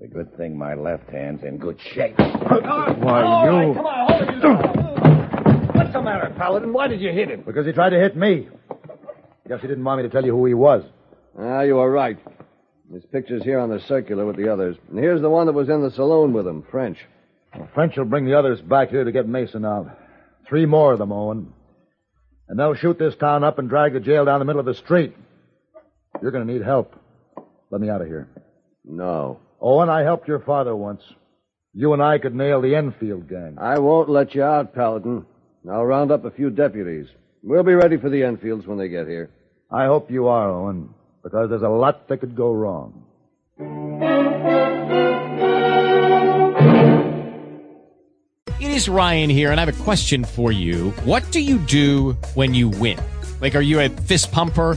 The 0.00 0.06
good 0.06 0.36
thing 0.36 0.56
my 0.56 0.74
left 0.74 1.08
hand's 1.10 1.42
in 1.42 1.58
good 1.58 1.78
shape. 1.94 2.16
Why, 2.18 3.22
All 3.22 3.44
you... 3.44 3.50
right, 3.50 3.76
come 3.76 3.86
on, 3.86 4.08
hold 4.08 4.22
it. 4.22 5.76
What's 5.76 5.92
the 5.92 6.02
matter, 6.02 6.32
Paladin? 6.36 6.72
Why 6.72 6.86
did 6.88 7.00
you 7.00 7.12
hit 7.12 7.30
him? 7.30 7.42
Because 7.44 7.66
he 7.66 7.72
tried 7.72 7.90
to 7.90 7.98
hit 7.98 8.16
me. 8.16 8.48
Guess 9.48 9.60
he 9.62 9.68
didn't 9.68 9.84
want 9.84 10.02
me 10.02 10.08
to 10.08 10.12
tell 10.12 10.24
you 10.24 10.32
who 10.32 10.46
he 10.46 10.54
was. 10.54 10.84
Ah, 11.38 11.62
you 11.62 11.74
were 11.74 11.90
right. 11.90 12.18
His 12.92 13.04
picture's 13.10 13.42
here 13.42 13.58
on 13.58 13.70
the 13.70 13.80
circular 13.88 14.26
with 14.26 14.36
the 14.36 14.52
others. 14.52 14.76
And 14.90 14.98
here's 14.98 15.22
the 15.22 15.30
one 15.30 15.46
that 15.46 15.54
was 15.54 15.70
in 15.70 15.82
the 15.82 15.90
saloon 15.92 16.34
with 16.34 16.46
him, 16.46 16.62
French. 16.70 16.98
Well, 17.56 17.68
French 17.74 17.96
will 17.96 18.04
bring 18.04 18.26
the 18.26 18.38
others 18.38 18.60
back 18.60 18.90
here 18.90 19.04
to 19.04 19.12
get 19.12 19.26
Mason 19.26 19.64
out. 19.64 19.98
Three 20.46 20.66
more 20.66 20.92
of 20.92 20.98
them, 20.98 21.10
Owen. 21.10 21.54
And 22.48 22.58
they'll 22.58 22.74
shoot 22.74 22.98
this 22.98 23.14
town 23.16 23.44
up 23.44 23.58
and 23.58 23.68
drag 23.68 23.94
the 23.94 24.00
jail 24.00 24.26
down 24.26 24.40
the 24.40 24.44
middle 24.44 24.60
of 24.60 24.66
the 24.66 24.74
street. 24.74 25.16
You're 26.20 26.32
going 26.32 26.46
to 26.46 26.52
need 26.52 26.62
help. 26.62 26.94
Let 27.70 27.80
me 27.80 27.88
out 27.88 28.02
of 28.02 28.08
here. 28.08 28.28
No. 28.84 29.40
Owen, 29.58 29.88
I 29.88 30.02
helped 30.02 30.28
your 30.28 30.40
father 30.40 30.76
once. 30.76 31.00
You 31.72 31.94
and 31.94 32.02
I 32.02 32.18
could 32.18 32.34
nail 32.34 32.60
the 32.60 32.74
Enfield 32.74 33.26
gang. 33.26 33.56
I 33.58 33.78
won't 33.78 34.10
let 34.10 34.34
you 34.34 34.42
out, 34.42 34.74
Paladin. 34.74 35.24
I'll 35.70 35.86
round 35.86 36.10
up 36.10 36.26
a 36.26 36.30
few 36.30 36.50
deputies. 36.50 37.06
We'll 37.42 37.62
be 37.62 37.72
ready 37.72 37.96
for 37.96 38.10
the 38.10 38.22
Enfields 38.24 38.66
when 38.66 38.76
they 38.76 38.88
get 38.88 39.06
here. 39.06 39.30
I 39.70 39.86
hope 39.86 40.10
you 40.10 40.28
are, 40.28 40.50
Owen, 40.50 40.90
because 41.22 41.50
there's 41.50 41.62
a 41.62 41.68
lot 41.68 42.08
that 42.08 42.18
could 42.18 42.34
go 42.34 42.52
wrong. 42.52 43.04
It 48.60 48.70
is 48.70 48.88
Ryan 48.88 49.30
here, 49.30 49.50
and 49.50 49.60
I 49.60 49.64
have 49.64 49.80
a 49.80 49.84
question 49.84 50.24
for 50.24 50.52
you. 50.52 50.90
What 51.04 51.30
do 51.30 51.40
you 51.40 51.58
do 51.58 52.12
when 52.34 52.54
you 52.54 52.68
win? 52.68 52.98
Like, 53.40 53.54
are 53.54 53.60
you 53.60 53.80
a 53.80 53.88
fist 53.88 54.32
pumper? 54.32 54.76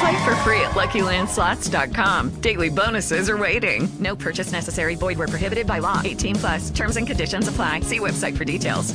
Play 0.00 0.24
for 0.24 0.34
free 0.36 0.60
at 0.60 0.72
LuckyLandSlots.com. 0.72 2.40
Daily 2.40 2.70
bonuses 2.70 3.28
are 3.28 3.38
waiting. 3.38 3.88
No 4.00 4.16
purchase 4.16 4.50
necessary. 4.52 4.94
Void 4.94 5.18
where 5.18 5.28
prohibited 5.28 5.66
by 5.66 5.78
law. 5.78 6.00
18 6.04 6.34
plus. 6.36 6.70
Terms 6.70 6.96
and 6.96 7.06
conditions 7.06 7.46
apply. 7.48 7.80
See 7.80 8.00
website 8.00 8.36
for 8.36 8.44
details. 8.44 8.94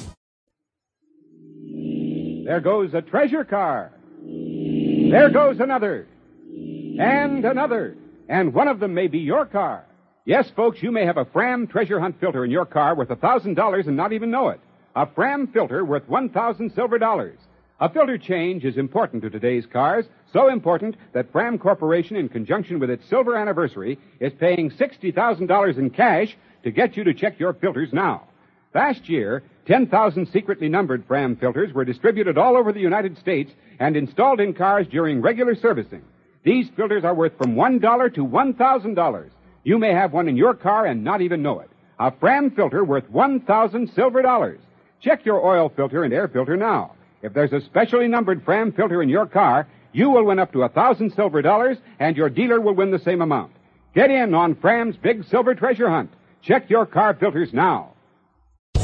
There 2.46 2.62
goes 2.62 2.96
a 2.96 3.02
treasure 3.02 3.44
car. 3.44 3.92
There 4.24 5.30
goes 5.30 5.60
another. 5.60 6.08
And 7.00 7.46
another. 7.46 7.96
And 8.28 8.54
one 8.54 8.68
of 8.68 8.80
them 8.80 8.94
may 8.96 9.08
be 9.08 9.20
your 9.20 9.46
car. 9.46 9.86
Yes, 10.26 10.50
folks, 10.56 10.82
you 10.82 10.92
may 10.92 11.06
have 11.06 11.18
a 11.18 11.26
Fram 11.26 11.68
treasure 11.68 12.00
hunt 12.00 12.20
filter 12.20 12.44
in 12.46 12.52
your 12.52 12.66
car 12.66 12.96
worth 12.96 13.10
a 13.12 13.16
$1,000 13.16 13.88
and 13.88 13.96
not 13.98 14.14
even 14.14 14.32
know 14.32 14.50
it. 14.50 14.60
A 14.96 15.06
Fram 15.06 15.48
filter 15.48 15.86
worth 15.86 16.08
1,000 16.10 16.72
silver 16.74 16.98
dollars. 16.98 17.38
A 17.82 17.88
filter 17.88 18.18
change 18.18 18.66
is 18.66 18.76
important 18.78 19.24
to 19.24 19.30
today's 19.30 19.66
cars, 19.66 20.06
so 20.34 20.50
important 20.50 20.98
that 21.14 21.32
Fram 21.32 21.58
Corporation, 21.58 22.18
in 22.18 22.28
conjunction 22.28 22.78
with 22.78 22.90
its 22.90 23.08
silver 23.08 23.38
anniversary, 23.38 23.98
is 24.20 24.34
paying 24.34 24.70
$60,000 24.70 25.78
in 25.78 25.90
cash 25.90 26.36
to 26.64 26.72
get 26.72 26.98
you 26.98 27.06
to 27.06 27.14
check 27.14 27.40
your 27.40 27.54
filters 27.54 27.94
now. 27.94 28.24
Last 28.76 29.08
year, 29.08 29.44
10,000 29.66 30.28
secretly 30.28 30.68
numbered 30.68 31.06
Fram 31.06 31.38
filters 31.38 31.72
were 31.72 31.86
distributed 31.86 32.38
all 32.38 32.58
over 32.58 32.74
the 32.74 32.82
United 32.82 33.18
States 33.18 33.52
and 33.80 33.96
installed 33.96 34.42
in 34.42 34.54
cars 34.54 34.86
during 34.88 35.22
regular 35.22 35.56
servicing. 35.56 36.04
These 36.44 36.68
filters 36.76 37.06
are 37.06 37.16
worth 37.16 37.38
from 37.38 37.56
$1 37.56 38.14
to 38.16 38.28
$1,000. 38.28 39.30
You 39.64 39.78
may 39.78 39.94
have 39.94 40.12
one 40.12 40.28
in 40.28 40.36
your 40.36 40.54
car 40.54 40.86
and 40.86 41.06
not 41.06 41.22
even 41.22 41.42
know 41.42 41.62
it. 41.62 41.70
A 41.98 42.12
Fram 42.12 42.52
filter 42.52 42.84
worth 42.84 43.10
1,000 43.10 43.90
silver 43.96 44.22
dollars. 44.22 44.60
Check 45.02 45.26
your 45.26 45.46
oil 45.46 45.70
filter 45.74 46.04
and 46.04 46.14
air 46.14 46.28
filter 46.28 46.58
now. 46.58 46.96
If 47.22 47.34
there's 47.34 47.52
a 47.52 47.62
specially 47.62 48.08
numbered 48.08 48.44
Fram 48.44 48.72
filter 48.72 49.02
in 49.02 49.10
your 49.10 49.26
car, 49.26 49.68
you 49.92 50.10
will 50.10 50.26
win 50.26 50.40
up 50.40 50.54
to 50.54 50.64
a 50.64 50.70
thousand 50.70 51.14
silver 51.14 51.42
dollars 51.42 51.78
and 52.00 52.16
your 52.16 52.30
dealer 52.30 52.62
will 52.62 52.74
win 52.76 52.92
the 52.92 53.00
same 53.00 53.22
amount. 53.22 53.52
Get 53.94 54.12
in 54.12 54.34
on 54.34 54.56
Fram's 54.56 54.96
big 54.98 55.26
silver 55.26 55.56
treasure 55.56 55.90
hunt. 55.90 56.12
Check 56.42 56.70
your 56.70 56.86
car 56.86 57.14
filters 57.14 57.54
now. 57.54 57.94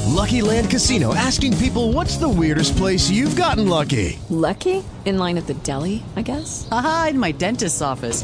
Lucky 0.07 0.41
Land 0.41 0.69
Casino 0.69 1.13
asking 1.13 1.57
people 1.57 1.93
what's 1.93 2.17
the 2.17 2.29
weirdest 2.29 2.75
place 2.77 3.09
you've 3.09 3.35
gotten 3.35 3.69
lucky? 3.69 4.17
Lucky? 4.29 4.83
In 5.05 5.17
line 5.17 5.37
at 5.37 5.45
the 5.47 5.53
deli, 5.55 6.03
I 6.15 6.21
guess? 6.21 6.67
Aha, 6.71 7.07
in 7.11 7.19
my 7.19 7.31
dentist's 7.31 7.81
office. 7.81 8.23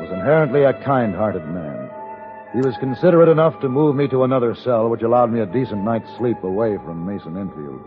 was 0.00 0.10
inherently 0.10 0.64
a 0.64 0.72
kind-hearted 0.84 1.44
man. 1.46 1.90
He 2.52 2.60
was 2.60 2.76
considerate 2.78 3.28
enough 3.28 3.60
to 3.60 3.68
move 3.68 3.96
me 3.96 4.06
to 4.08 4.24
another 4.24 4.54
cell, 4.54 4.88
which 4.88 5.02
allowed 5.02 5.32
me 5.32 5.40
a 5.40 5.46
decent 5.46 5.84
night's 5.84 6.08
sleep 6.18 6.42
away 6.44 6.76
from 6.84 7.06
Mason 7.06 7.36
Enfield. 7.36 7.80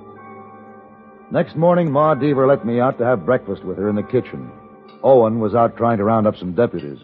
Next 1.31 1.55
morning, 1.55 1.91
Ma 1.91 2.15
Deaver 2.15 2.47
let 2.47 2.65
me 2.65 2.79
out 2.79 2.97
to 2.97 3.05
have 3.05 3.25
breakfast 3.25 3.63
with 3.63 3.77
her 3.77 3.89
in 3.89 3.95
the 3.95 4.03
kitchen. 4.03 4.51
Owen 5.03 5.39
was 5.39 5.55
out 5.55 5.77
trying 5.77 5.97
to 5.97 6.03
round 6.03 6.27
up 6.27 6.35
some 6.37 6.53
deputies. 6.53 6.99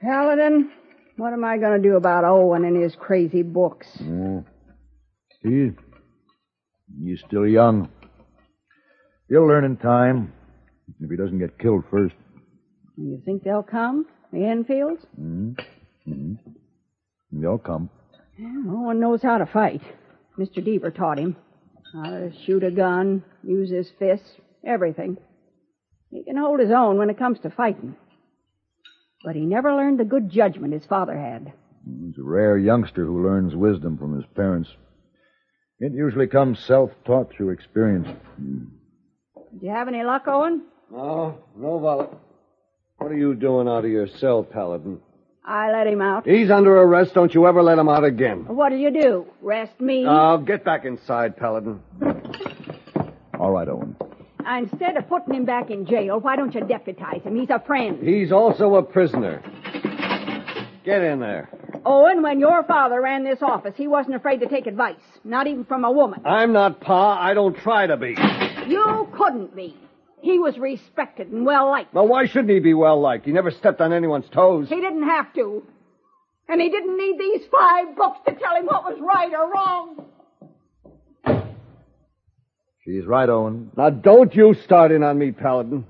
Paladin, 0.00 0.70
what 1.16 1.32
am 1.32 1.44
I 1.44 1.58
going 1.58 1.80
to 1.80 1.88
do 1.88 1.96
about 1.96 2.24
Owen 2.24 2.64
and 2.64 2.80
his 2.80 2.96
crazy 2.96 3.42
books? 3.42 3.86
Yeah. 4.00 4.40
He, 5.42 5.70
he's 7.02 7.20
still 7.26 7.46
young. 7.46 7.88
He'll 9.28 9.46
learn 9.46 9.64
in 9.64 9.76
time, 9.76 10.32
if 11.00 11.10
he 11.10 11.16
doesn't 11.16 11.38
get 11.38 11.58
killed 11.58 11.84
first. 11.90 12.14
You 13.00 13.22
think 13.24 13.44
they'll 13.44 13.62
come? 13.62 14.06
The 14.32 14.44
Enfields? 14.44 15.02
Mm-hmm. 15.18 15.52
Mm-hmm. 16.12 17.40
They'll 17.40 17.58
come. 17.58 17.88
Yeah, 18.38 18.46
one 18.46 19.00
knows 19.00 19.22
how 19.22 19.38
to 19.38 19.46
fight. 19.46 19.80
Mr. 20.38 20.58
Deaver 20.64 20.94
taught 20.94 21.18
him 21.18 21.36
how 21.94 22.10
to 22.10 22.32
shoot 22.44 22.62
a 22.62 22.70
gun, 22.70 23.24
use 23.42 23.70
his 23.70 23.90
fists, 23.98 24.28
everything. 24.64 25.16
He 26.10 26.24
can 26.24 26.36
hold 26.36 26.60
his 26.60 26.70
own 26.70 26.98
when 26.98 27.10
it 27.10 27.18
comes 27.18 27.38
to 27.40 27.50
fighting. 27.50 27.96
But 29.24 29.34
he 29.34 29.42
never 29.42 29.74
learned 29.74 29.98
the 29.98 30.04
good 30.04 30.30
judgment 30.30 30.72
his 30.72 30.84
father 30.86 31.18
had. 31.18 31.52
He's 31.84 32.18
a 32.18 32.22
rare 32.22 32.58
youngster 32.58 33.04
who 33.04 33.24
learns 33.24 33.54
wisdom 33.54 33.96
from 33.96 34.14
his 34.14 34.24
parents. 34.34 34.68
It 35.78 35.92
usually 35.92 36.26
comes 36.26 36.58
self-taught 36.60 37.32
through 37.32 37.50
experience. 37.50 38.08
Did 38.38 39.62
you 39.62 39.70
have 39.70 39.88
any 39.88 40.02
luck, 40.02 40.24
Owen? 40.26 40.62
No, 40.90 41.38
no, 41.56 41.78
Violet. 41.78 42.10
What 43.00 43.10
are 43.10 43.16
you 43.16 43.34
doing 43.34 43.66
out 43.66 43.86
of 43.86 43.90
your 43.90 44.06
cell, 44.06 44.42
Paladin? 44.44 45.00
I 45.42 45.72
let 45.72 45.86
him 45.86 46.02
out. 46.02 46.28
He's 46.28 46.50
under 46.50 46.76
arrest. 46.82 47.14
Don't 47.14 47.32
you 47.34 47.46
ever 47.46 47.62
let 47.62 47.78
him 47.78 47.88
out 47.88 48.04
again. 48.04 48.44
What 48.46 48.68
do 48.68 48.76
you 48.76 48.90
do? 48.90 49.26
Rest 49.40 49.80
me? 49.80 50.04
Oh, 50.06 50.36
get 50.36 50.66
back 50.66 50.84
inside, 50.84 51.34
Paladin. 51.38 51.80
All 53.38 53.50
right, 53.50 53.66
Owen. 53.68 53.96
Instead 54.46 54.98
of 54.98 55.08
putting 55.08 55.34
him 55.34 55.44
back 55.46 55.70
in 55.70 55.86
jail, 55.86 56.20
why 56.20 56.36
don't 56.36 56.54
you 56.54 56.60
deputize 56.60 57.22
him? 57.22 57.36
He's 57.36 57.48
a 57.48 57.62
friend. 57.66 58.06
He's 58.06 58.32
also 58.32 58.74
a 58.74 58.82
prisoner. 58.82 59.42
Get 60.84 61.02
in 61.02 61.20
there. 61.20 61.48
Owen, 61.86 62.22
when 62.22 62.38
your 62.38 62.64
father 62.64 63.00
ran 63.00 63.24
this 63.24 63.38
office, 63.40 63.72
he 63.78 63.88
wasn't 63.88 64.14
afraid 64.14 64.40
to 64.40 64.46
take 64.46 64.66
advice, 64.66 65.00
not 65.24 65.46
even 65.46 65.64
from 65.64 65.86
a 65.86 65.90
woman. 65.90 66.20
I'm 66.26 66.52
not 66.52 66.80
Pa. 66.80 67.18
I 67.18 67.32
don't 67.32 67.56
try 67.56 67.86
to 67.86 67.96
be. 67.96 68.14
You 68.68 69.08
couldn't 69.16 69.56
be. 69.56 69.74
He 70.22 70.38
was 70.38 70.58
respected 70.58 71.28
and 71.28 71.46
well 71.46 71.70
liked. 71.70 71.94
Well, 71.94 72.08
why 72.08 72.26
shouldn't 72.26 72.50
he 72.50 72.60
be 72.60 72.74
well 72.74 73.00
liked? 73.00 73.26
He 73.26 73.32
never 73.32 73.50
stepped 73.50 73.80
on 73.80 73.92
anyone's 73.92 74.28
toes. 74.30 74.68
He 74.68 74.80
didn't 74.80 75.04
have 75.04 75.32
to. 75.34 75.62
And 76.48 76.60
he 76.60 76.68
didn't 76.68 76.96
need 76.96 77.18
these 77.18 77.42
five 77.50 77.96
books 77.96 78.18
to 78.26 78.34
tell 78.34 78.56
him 78.56 78.66
what 78.66 78.84
was 78.84 78.98
right 79.00 79.32
or 79.32 79.50
wrong. 79.52 80.06
She's 82.84 83.06
right, 83.06 83.28
Owen. 83.28 83.70
Now, 83.76 83.90
don't 83.90 84.34
you 84.34 84.54
start 84.64 84.90
in 84.90 85.02
on 85.02 85.18
me, 85.18 85.32
Paladin. 85.32 85.86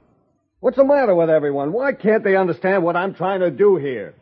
What's 0.58 0.76
the 0.76 0.84
matter 0.84 1.14
with 1.14 1.30
everyone? 1.30 1.72
Why 1.72 1.92
can't 1.92 2.22
they 2.22 2.36
understand 2.36 2.82
what 2.82 2.96
I'm 2.96 3.14
trying 3.14 3.40
to 3.40 3.50
do 3.50 3.76
here? 3.76 4.14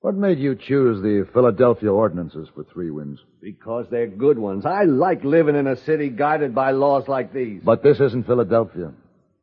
What 0.00 0.16
made 0.16 0.40
you 0.40 0.56
choose 0.56 1.00
the 1.00 1.28
Philadelphia 1.32 1.92
ordinances 1.92 2.48
for 2.52 2.64
Three 2.64 2.90
Winds? 2.90 3.20
Because 3.40 3.86
they're 3.88 4.08
good 4.08 4.36
ones. 4.36 4.66
I 4.66 4.82
like 4.82 5.22
living 5.22 5.54
in 5.54 5.68
a 5.68 5.76
city 5.76 6.08
guided 6.08 6.56
by 6.56 6.72
laws 6.72 7.06
like 7.06 7.32
these. 7.32 7.62
But 7.62 7.84
this 7.84 8.00
isn't 8.00 8.26
Philadelphia. 8.26 8.92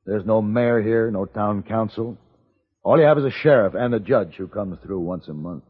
There's 0.06 0.26
no 0.26 0.42
mayor 0.42 0.82
here, 0.82 1.12
no 1.12 1.26
town 1.26 1.64
council. 1.64 2.18
All 2.84 2.98
you 2.98 3.06
have 3.06 3.18
is 3.18 3.26
a 3.26 3.32
sheriff 3.32 3.74
and 3.76 3.94
a 3.94 4.00
judge 4.00 4.36
who 4.36 4.48
comes 4.48 4.78
through 4.84 5.00
once 5.02 5.28
a 5.28 5.34
month. 5.34 5.64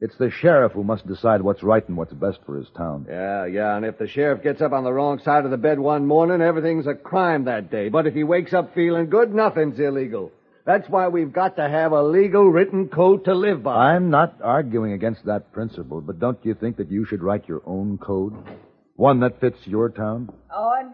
It's 0.00 0.16
the 0.16 0.30
sheriff 0.30 0.72
who 0.72 0.84
must 0.84 1.08
decide 1.08 1.42
what's 1.42 1.64
right 1.64 1.86
and 1.88 1.96
what's 1.96 2.12
best 2.12 2.38
for 2.46 2.56
his 2.56 2.68
town. 2.76 3.06
Yeah, 3.08 3.46
yeah, 3.46 3.76
and 3.76 3.84
if 3.84 3.98
the 3.98 4.06
sheriff 4.06 4.44
gets 4.44 4.62
up 4.62 4.72
on 4.72 4.84
the 4.84 4.92
wrong 4.92 5.20
side 5.24 5.44
of 5.44 5.50
the 5.50 5.56
bed 5.56 5.80
one 5.80 6.06
morning, 6.06 6.40
everything's 6.40 6.86
a 6.86 6.94
crime 6.94 7.46
that 7.46 7.70
day. 7.70 7.88
But 7.88 8.06
if 8.06 8.14
he 8.14 8.22
wakes 8.22 8.52
up 8.54 8.74
feeling 8.74 9.10
good, 9.10 9.34
nothing's 9.34 9.80
illegal. 9.80 10.30
That's 10.64 10.88
why 10.88 11.08
we've 11.08 11.32
got 11.32 11.56
to 11.56 11.68
have 11.68 11.90
a 11.92 12.02
legal 12.02 12.48
written 12.48 12.88
code 12.88 13.24
to 13.24 13.34
live 13.34 13.64
by. 13.64 13.92
I'm 13.92 14.10
not 14.10 14.36
arguing 14.40 14.92
against 14.92 15.24
that 15.24 15.50
principle, 15.52 16.00
but 16.00 16.20
don't 16.20 16.38
you 16.44 16.54
think 16.54 16.76
that 16.76 16.92
you 16.92 17.04
should 17.04 17.22
write 17.22 17.48
your 17.48 17.62
own 17.66 17.98
code? 17.98 18.34
One 18.94 19.20
that 19.20 19.40
fits 19.40 19.58
your 19.64 19.88
town? 19.88 20.30
Owen, 20.54 20.92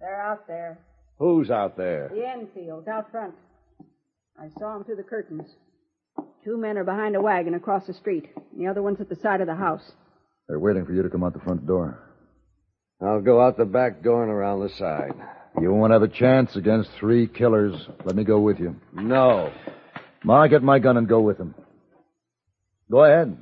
they're 0.00 0.22
out 0.22 0.46
there. 0.46 0.78
Who's 1.18 1.50
out 1.50 1.76
there? 1.76 2.10
The 2.12 2.26
Enfields, 2.26 2.88
out 2.88 3.10
front. 3.10 3.34
I 4.38 4.48
saw 4.58 4.74
them 4.74 4.84
through 4.84 4.96
the 4.96 5.02
curtains. 5.04 5.48
Two 6.44 6.56
men 6.58 6.76
are 6.76 6.84
behind 6.84 7.16
a 7.16 7.22
wagon 7.22 7.54
across 7.54 7.86
the 7.86 7.94
street. 7.94 8.28
and 8.36 8.60
The 8.60 8.66
other 8.66 8.82
one's 8.82 9.00
at 9.00 9.08
the 9.08 9.16
side 9.16 9.40
of 9.40 9.46
the 9.46 9.54
house. 9.54 9.92
They're 10.48 10.58
waiting 10.58 10.84
for 10.84 10.92
you 10.92 11.02
to 11.02 11.08
come 11.08 11.24
out 11.24 11.32
the 11.32 11.40
front 11.40 11.66
door. 11.66 11.98
I'll 13.00 13.20
go 13.20 13.40
out 13.40 13.56
the 13.56 13.64
back 13.64 14.02
door 14.02 14.22
and 14.22 14.32
around 14.32 14.60
the 14.60 14.68
side. 14.70 15.12
You 15.60 15.72
won't 15.72 15.92
have 15.92 16.02
a 16.02 16.08
chance 16.08 16.56
against 16.56 16.90
three 16.98 17.26
killers. 17.28 17.74
Let 18.04 18.16
me 18.16 18.24
go 18.24 18.40
with 18.40 18.58
you. 18.58 18.76
No. 18.92 19.52
Ma, 20.24 20.46
get 20.48 20.62
my 20.62 20.78
gun 20.78 20.96
and 20.96 21.08
go 21.08 21.20
with 21.20 21.38
them. 21.38 21.54
Go 22.90 23.04
ahead. 23.04 23.36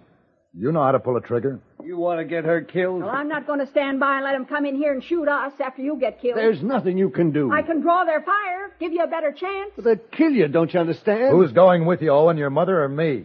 You 0.54 0.70
know 0.70 0.82
how 0.82 0.92
to 0.92 1.00
pull 1.00 1.16
a 1.16 1.20
trigger. 1.20 1.60
You 1.82 1.96
want 1.96 2.20
to 2.20 2.24
get 2.24 2.44
her 2.44 2.60
killed? 2.60 3.00
Well, 3.00 3.10
I'm 3.10 3.28
not 3.28 3.46
going 3.46 3.60
to 3.60 3.66
stand 3.66 3.98
by 3.98 4.16
and 4.16 4.24
let 4.24 4.32
them 4.32 4.44
come 4.44 4.66
in 4.66 4.76
here 4.76 4.92
and 4.92 5.02
shoot 5.02 5.26
us 5.26 5.52
after 5.64 5.80
you 5.80 5.96
get 5.98 6.20
killed. 6.20 6.36
There's 6.36 6.62
nothing 6.62 6.98
you 6.98 7.08
can 7.08 7.32
do. 7.32 7.50
I 7.50 7.62
can 7.62 7.80
draw 7.80 8.04
their 8.04 8.20
fire, 8.20 8.70
give 8.78 8.92
you 8.92 9.02
a 9.02 9.06
better 9.06 9.32
chance. 9.32 9.70
But 9.76 9.84
they'd 9.84 10.12
kill 10.12 10.30
you, 10.30 10.48
don't 10.48 10.72
you 10.72 10.80
understand? 10.80 11.30
Who's 11.30 11.52
going 11.52 11.86
with 11.86 12.02
you, 12.02 12.10
Owen? 12.10 12.36
Your 12.36 12.50
mother 12.50 12.82
or 12.84 12.88
me? 12.88 13.24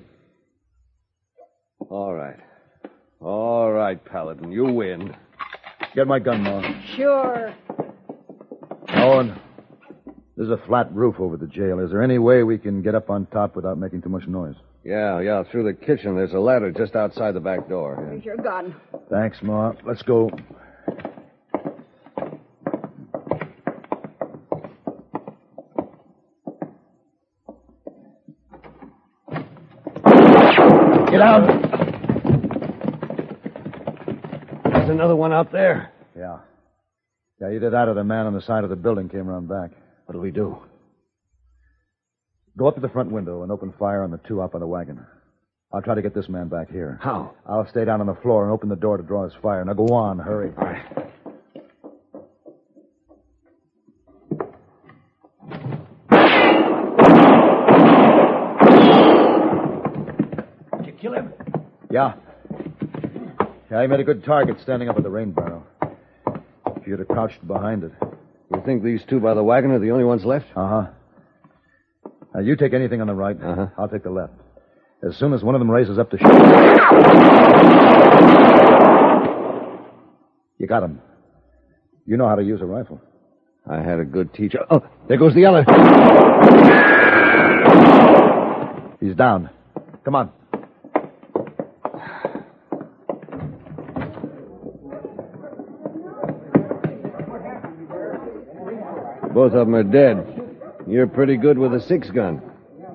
All 1.89 2.13
right. 2.13 2.37
All 3.19 3.71
right, 3.71 4.03
Paladin. 4.03 4.51
You 4.51 4.65
win. 4.65 5.13
Get 5.95 6.07
my 6.07 6.19
gun, 6.19 6.43
Ma. 6.43 6.61
Sure. 6.95 7.53
Owen, 8.89 9.37
there's 10.37 10.49
a 10.49 10.61
flat 10.65 10.93
roof 10.93 11.15
over 11.19 11.35
the 11.35 11.47
jail. 11.47 11.79
Is 11.79 11.91
there 11.91 12.01
any 12.01 12.19
way 12.19 12.43
we 12.43 12.57
can 12.57 12.81
get 12.81 12.95
up 12.95 13.09
on 13.09 13.25
top 13.27 13.55
without 13.55 13.77
making 13.77 14.01
too 14.01 14.09
much 14.09 14.27
noise? 14.27 14.55
Yeah, 14.87 15.19
yeah, 15.19 15.43
through 15.51 15.65
the 15.65 15.73
kitchen. 15.73 16.15
There's 16.15 16.31
a 16.31 16.39
ladder 16.39 16.71
just 16.71 16.95
outside 16.95 17.33
the 17.33 17.41
back 17.41 17.67
door. 17.67 18.07
Here's 18.09 18.23
your 18.23 18.37
gun. 18.37 18.73
Thanks, 19.09 19.37
Ma. 19.41 19.73
Let's 19.85 20.01
go. 20.01 20.29
Get 31.11 31.19
out. 31.19 31.47
There's 34.71 34.89
another 34.89 35.17
one 35.17 35.33
out 35.33 35.51
there. 35.51 35.91
Yeah. 36.17 36.37
Yeah, 37.41 37.49
you 37.49 37.59
did 37.59 37.73
that, 37.73 37.89
or 37.89 37.93
the 37.93 38.05
man 38.05 38.25
on 38.25 38.33
the 38.33 38.41
side 38.41 38.63
of 38.63 38.69
the 38.69 38.77
building 38.77 39.09
came 39.09 39.27
around 39.27 39.49
back. 39.49 39.71
What'll 40.05 40.21
we 40.21 40.31
do? 40.31 40.57
Go 42.57 42.67
up 42.67 42.73
to 42.73 42.81
the 42.81 42.89
front 42.89 43.11
window 43.11 43.43
and 43.43 43.51
open 43.51 43.71
fire 43.77 44.01
on 44.01 44.09
the 44.09 44.17
two 44.27 44.41
up 44.41 44.55
on 44.55 44.61
the 44.61 44.67
wagon. 44.67 45.05
I'll 45.71 45.83
try 45.83 45.93
to 45.93 46.01
get 46.01 46.15
this 46.15 46.27
man 46.27 46.47
back 46.47 46.71
here. 46.71 46.97
How? 47.03 47.35
I'll 47.45 47.67
stay 47.69 47.85
down 47.85 48.01
on 48.01 48.07
the 48.07 48.15
floor 48.15 48.43
and 48.45 48.51
open 48.51 48.67
the 48.67 48.75
door 48.75 48.97
to 48.97 49.03
draw 49.03 49.25
his 49.25 49.33
fire. 49.43 49.63
Now 49.63 49.73
go 49.73 49.85
on, 49.93 50.17
hurry. 50.17 50.51
All 50.57 50.63
right. 50.63 50.83
Did 60.77 60.87
you 60.87 60.93
kill 60.93 61.13
him? 61.13 61.33
Yeah. 61.91 62.13
Yeah, 63.69 63.81
he 63.81 63.87
made 63.87 63.99
a 63.99 64.03
good 64.03 64.23
target 64.23 64.57
standing 64.63 64.89
up 64.89 64.97
at 64.97 65.03
the 65.03 65.09
rain 65.09 65.31
barrel. 65.31 65.63
If 66.75 66.87
you'd 66.87 66.99
have 66.99 67.07
crouched 67.07 67.45
behind 67.45 67.83
it. 67.83 67.91
You 68.51 68.63
think 68.65 68.81
these 68.81 69.01
two 69.07 69.19
by 69.19 69.35
the 69.35 69.43
wagon 69.43 69.71
are 69.71 69.79
the 69.79 69.91
only 69.91 70.05
ones 70.05 70.25
left? 70.25 70.47
Uh 70.55 70.67
huh. 70.67 70.87
Now, 72.37 72.43
you 72.43 72.55
take 72.55 72.73
anything 72.75 73.01
on 73.01 73.07
the 73.07 73.15
right. 73.15 73.35
Uh-huh. 73.35 73.67
I'll 73.79 73.89
take 73.89 74.03
the 74.03 74.11
left. 74.11 74.33
As 75.01 75.17
soon 75.17 75.33
as 75.33 75.41
one 75.41 75.55
of 75.55 75.59
them 75.59 75.71
raises 75.71 75.97
up 75.97 76.11
to 76.11 76.19
shoot. 76.19 76.27
You 80.59 80.67
got 80.67 80.83
him. 80.83 81.01
You 82.05 82.15
know 82.15 82.27
how 82.27 82.35
to 82.35 82.43
use 82.43 82.61
a 82.61 82.65
rifle. 82.65 83.01
I 83.67 83.81
had 83.81 83.99
a 83.99 84.05
good 84.05 84.35
teacher. 84.35 84.59
Oh, 84.69 84.83
there 85.07 85.17
goes 85.17 85.33
the 85.33 85.45
other. 85.45 85.63
He's 88.99 89.15
down. 89.15 89.49
Come 90.05 90.13
on. 90.13 90.31
Both 99.33 99.53
of 99.53 99.65
them 99.65 99.73
are 99.73 99.81
dead. 99.81 100.36
You're 100.87 101.07
pretty 101.07 101.35
good 101.35 101.57
with 101.57 101.73
a 101.73 101.81
six 101.81 102.09
gun. 102.09 102.41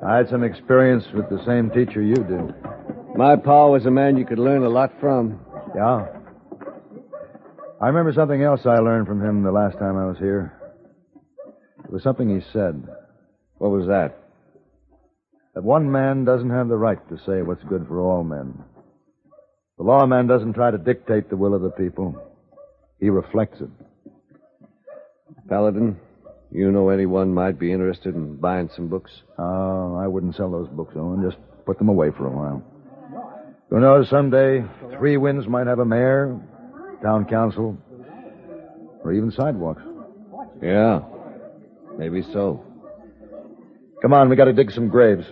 I 0.07 0.17
had 0.17 0.29
some 0.31 0.43
experience 0.43 1.05
with 1.15 1.29
the 1.29 1.45
same 1.45 1.71
teacher 1.71 2.01
you 2.01 2.15
did. 2.15 2.55
My 3.15 3.37
pa 3.37 3.69
was 3.69 3.85
a 3.85 3.91
man 3.91 4.17
you 4.17 4.25
could 4.25 4.39
learn 4.39 4.63
a 4.63 4.69
lot 4.69 4.93
from. 4.99 5.39
Yeah. 5.77 6.07
I 7.83 7.87
remember 7.87 8.13
something 8.15 8.43
else 8.43 8.63
I 8.65 8.79
learned 8.79 9.07
from 9.07 9.23
him 9.23 9.43
the 9.43 9.53
last 9.53 9.79
time 9.79 9.99
I 9.99 10.07
was 10.07 10.17
here. 10.19 10.59
It 11.85 11.93
was 11.93 12.03
something 12.03 12.29
he 12.29 12.41
said. 12.53 12.83
What 13.59 13.71
was 13.71 13.87
that? 13.89 14.19
That 15.55 15.63
one 15.63 15.91
man 15.93 16.25
doesn't 16.25 16.49
have 16.49 16.69
the 16.69 16.79
right 16.79 17.07
to 17.11 17.19
say 17.27 17.43
what's 17.43 17.63
good 17.65 17.87
for 17.87 18.01
all 18.01 18.25
men. 18.25 18.65
The 19.77 19.85
lawman 19.85 20.27
doesn't 20.27 20.55
try 20.55 20.71
to 20.71 20.79
dictate 20.79 21.29
the 21.29 21.37
will 21.37 21.55
of 21.55 21.61
the 21.61 21.71
people. 21.71 22.17
He 23.01 23.11
reflects 23.11 23.61
it. 23.61 23.69
Paladin, 25.49 25.99
you 26.53 26.71
know 26.71 26.91
anyone 26.91 27.33
might 27.33 27.59
be 27.59 27.73
interested 27.73 28.15
in 28.15 28.37
buying 28.37 28.69
some 28.77 28.89
books? 28.89 29.11
Oh, 29.39 29.97
I 29.97 30.07
wouldn't 30.07 30.37
sell 30.37 30.51
those 30.51 30.69
books, 30.69 30.95
Owen. 30.97 31.23
Just 31.23 31.39
put 31.65 31.79
them 31.79 31.89
away 31.89 32.11
for 32.11 32.27
a 32.27 32.31
while. 32.31 32.63
Who 33.71 33.81
knows, 33.81 34.09
someday, 34.11 34.63
Three 34.99 35.17
Winds 35.17 35.47
might 35.49 35.67
have 35.67 35.79
a 35.79 35.85
mayor, 35.85 36.39
town 37.03 37.25
council, 37.25 37.79
or 39.03 39.13
even 39.13 39.31
sidewalks. 39.33 39.83
Yeah, 40.63 41.01
maybe 41.97 42.23
so. 42.33 42.65
Come 44.03 44.13
on, 44.13 44.29
we 44.29 44.37
gotta 44.37 44.53
dig 44.53 44.71
some 44.73 44.89
graves. 44.89 45.25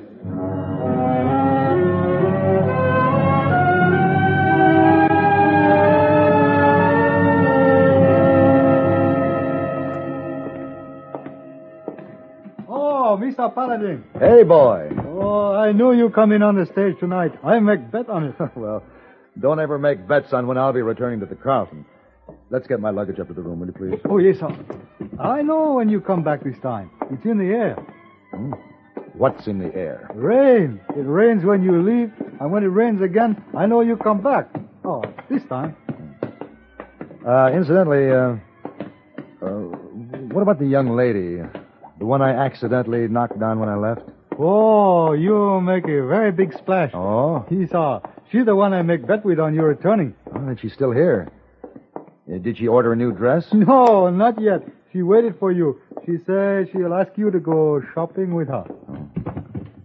Mr. 13.51 13.55
Paladin. 13.55 14.05
Hey, 14.19 14.43
boy. 14.43 14.91
Oh, 15.07 15.55
I 15.55 15.73
knew 15.73 15.93
you 15.93 16.11
come 16.11 16.33
in 16.33 16.43
on 16.43 16.57
the 16.57 16.67
stage 16.67 16.99
tonight. 17.01 17.33
I 17.45 17.59
make 17.59 17.91
bet 17.91 18.09
on 18.09 18.25
it. 18.25 18.35
well, 18.57 18.83
don't 19.41 19.61
ever 19.61 19.79
make 19.79 20.07
bets 20.07 20.33
on 20.33 20.47
when 20.47 20.59
I'll 20.59 20.73
be 20.73 20.83
returning 20.83 21.21
to 21.21 21.27
the 21.27 21.35
Carlton. 21.35 21.85
Let's 22.51 22.67
get 22.67 22.81
my 22.81 22.91
luggage 22.91 23.19
up 23.19 23.29
to 23.29 23.35
the 23.35 23.43
room, 23.43 23.61
will 23.61 23.67
you 23.67 23.73
please? 23.73 24.01
Oh, 24.09 24.19
yes, 24.19 24.39
sir. 24.39 24.57
I 25.19 25.43
know 25.43 25.75
when 25.75 25.89
you 25.89 26.01
come 26.01 26.23
back 26.23 26.45
this 26.45 26.59
time. 26.63 26.91
It's 27.11 27.25
in 27.25 27.39
the 27.39 27.53
air. 27.53 27.75
Hmm? 28.31 28.53
What's 29.15 29.47
in 29.49 29.59
the 29.59 29.75
air? 29.75 30.09
Rain. 30.15 30.81
It 30.97 31.03
rains 31.03 31.45
when 31.45 31.63
you 31.63 31.83
leave, 31.83 32.13
and 32.41 32.53
when 32.53 32.63
it 32.63 32.69
rains 32.69 33.03
again, 33.03 33.43
I 33.57 33.67
know 33.67 33.81
you 33.81 33.97
come 33.97 34.23
back. 34.23 34.49
Oh, 34.85 35.03
this 35.29 35.43
time. 35.49 35.77
Uh, 37.27 37.51
incidentally, 37.53 38.11
uh, 38.11 38.37
uh, 39.45 39.49
what 40.33 40.43
about 40.43 40.59
the 40.59 40.67
young 40.67 40.97
lady? 40.97 41.43
The 42.01 42.07
one 42.07 42.23
I 42.23 42.31
accidentally 42.31 43.07
knocked 43.09 43.39
down 43.39 43.61
when 43.61 43.69
I 43.69 43.77
left? 43.77 44.09
Oh, 44.39 45.13
you 45.13 45.61
make 45.61 45.85
a 45.85 46.07
very 46.07 46.33
big 46.33 46.55
splash. 46.55 46.93
Oh? 46.95 47.45
He 47.51 47.67
saw. 47.67 48.01
She's 48.33 48.47
the 48.47 48.57
one 48.57 48.73
I 48.73 48.81
make 48.81 49.07
bet 49.07 49.23
with 49.23 49.39
on 49.39 49.55
your 49.55 49.69
returning. 49.69 50.15
Oh, 50.35 50.43
then 50.47 50.57
she's 50.57 50.73
still 50.73 50.93
here. 50.93 51.29
Uh, 51.95 52.39
did 52.39 52.57
she 52.57 52.67
order 52.67 52.95
a 52.95 52.97
new 52.97 53.13
dress? 53.13 53.45
No, 53.53 54.09
not 54.09 54.41
yet. 54.41 54.63
She 54.95 55.03
waited 55.03 55.39
for 55.39 55.53
you. 55.53 55.79
She 56.07 56.17
said 56.25 56.71
she'll 56.73 56.95
ask 56.95 57.11
you 57.17 57.31
to 57.31 57.39
go 57.39 57.83
shopping 57.93 58.35
with 58.35 58.49
her. 58.49 58.65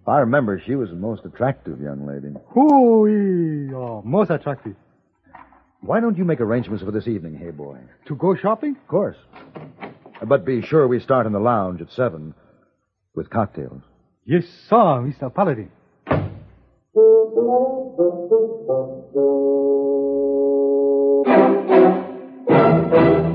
If 0.01 0.07
I 0.07 0.19
remember, 0.19 0.61
she 0.65 0.75
was 0.75 0.91
the 0.91 0.95
most 0.95 1.25
attractive 1.25 1.81
young 1.81 2.07
lady. 2.07 2.33
Hoo 2.51 3.75
oh, 3.75 4.01
most 4.05 4.31
attractive. 4.31 4.75
Why 5.81 5.99
don't 5.99 6.17
you 6.17 6.23
make 6.23 6.39
arrangements 6.39 6.81
for 6.81 6.91
this 6.91 7.09
evening, 7.09 7.35
hey 7.35 7.51
boy? 7.51 7.77
To 8.07 8.15
go 8.15 8.35
shopping? 8.35 8.77
Of 8.81 8.87
course. 8.87 9.17
But 10.27 10.45
be 10.45 10.61
sure 10.61 10.87
we 10.87 10.99
start 10.99 11.27
in 11.27 11.33
the 11.33 11.39
lounge 11.39 11.81
at 11.81 11.91
seven 11.91 12.33
with 13.13 13.29
cocktails. 13.29 13.81
Yes, 14.25 14.43
sir, 14.69 14.75
Mr. 14.75 15.33
Paladin. 15.33 15.69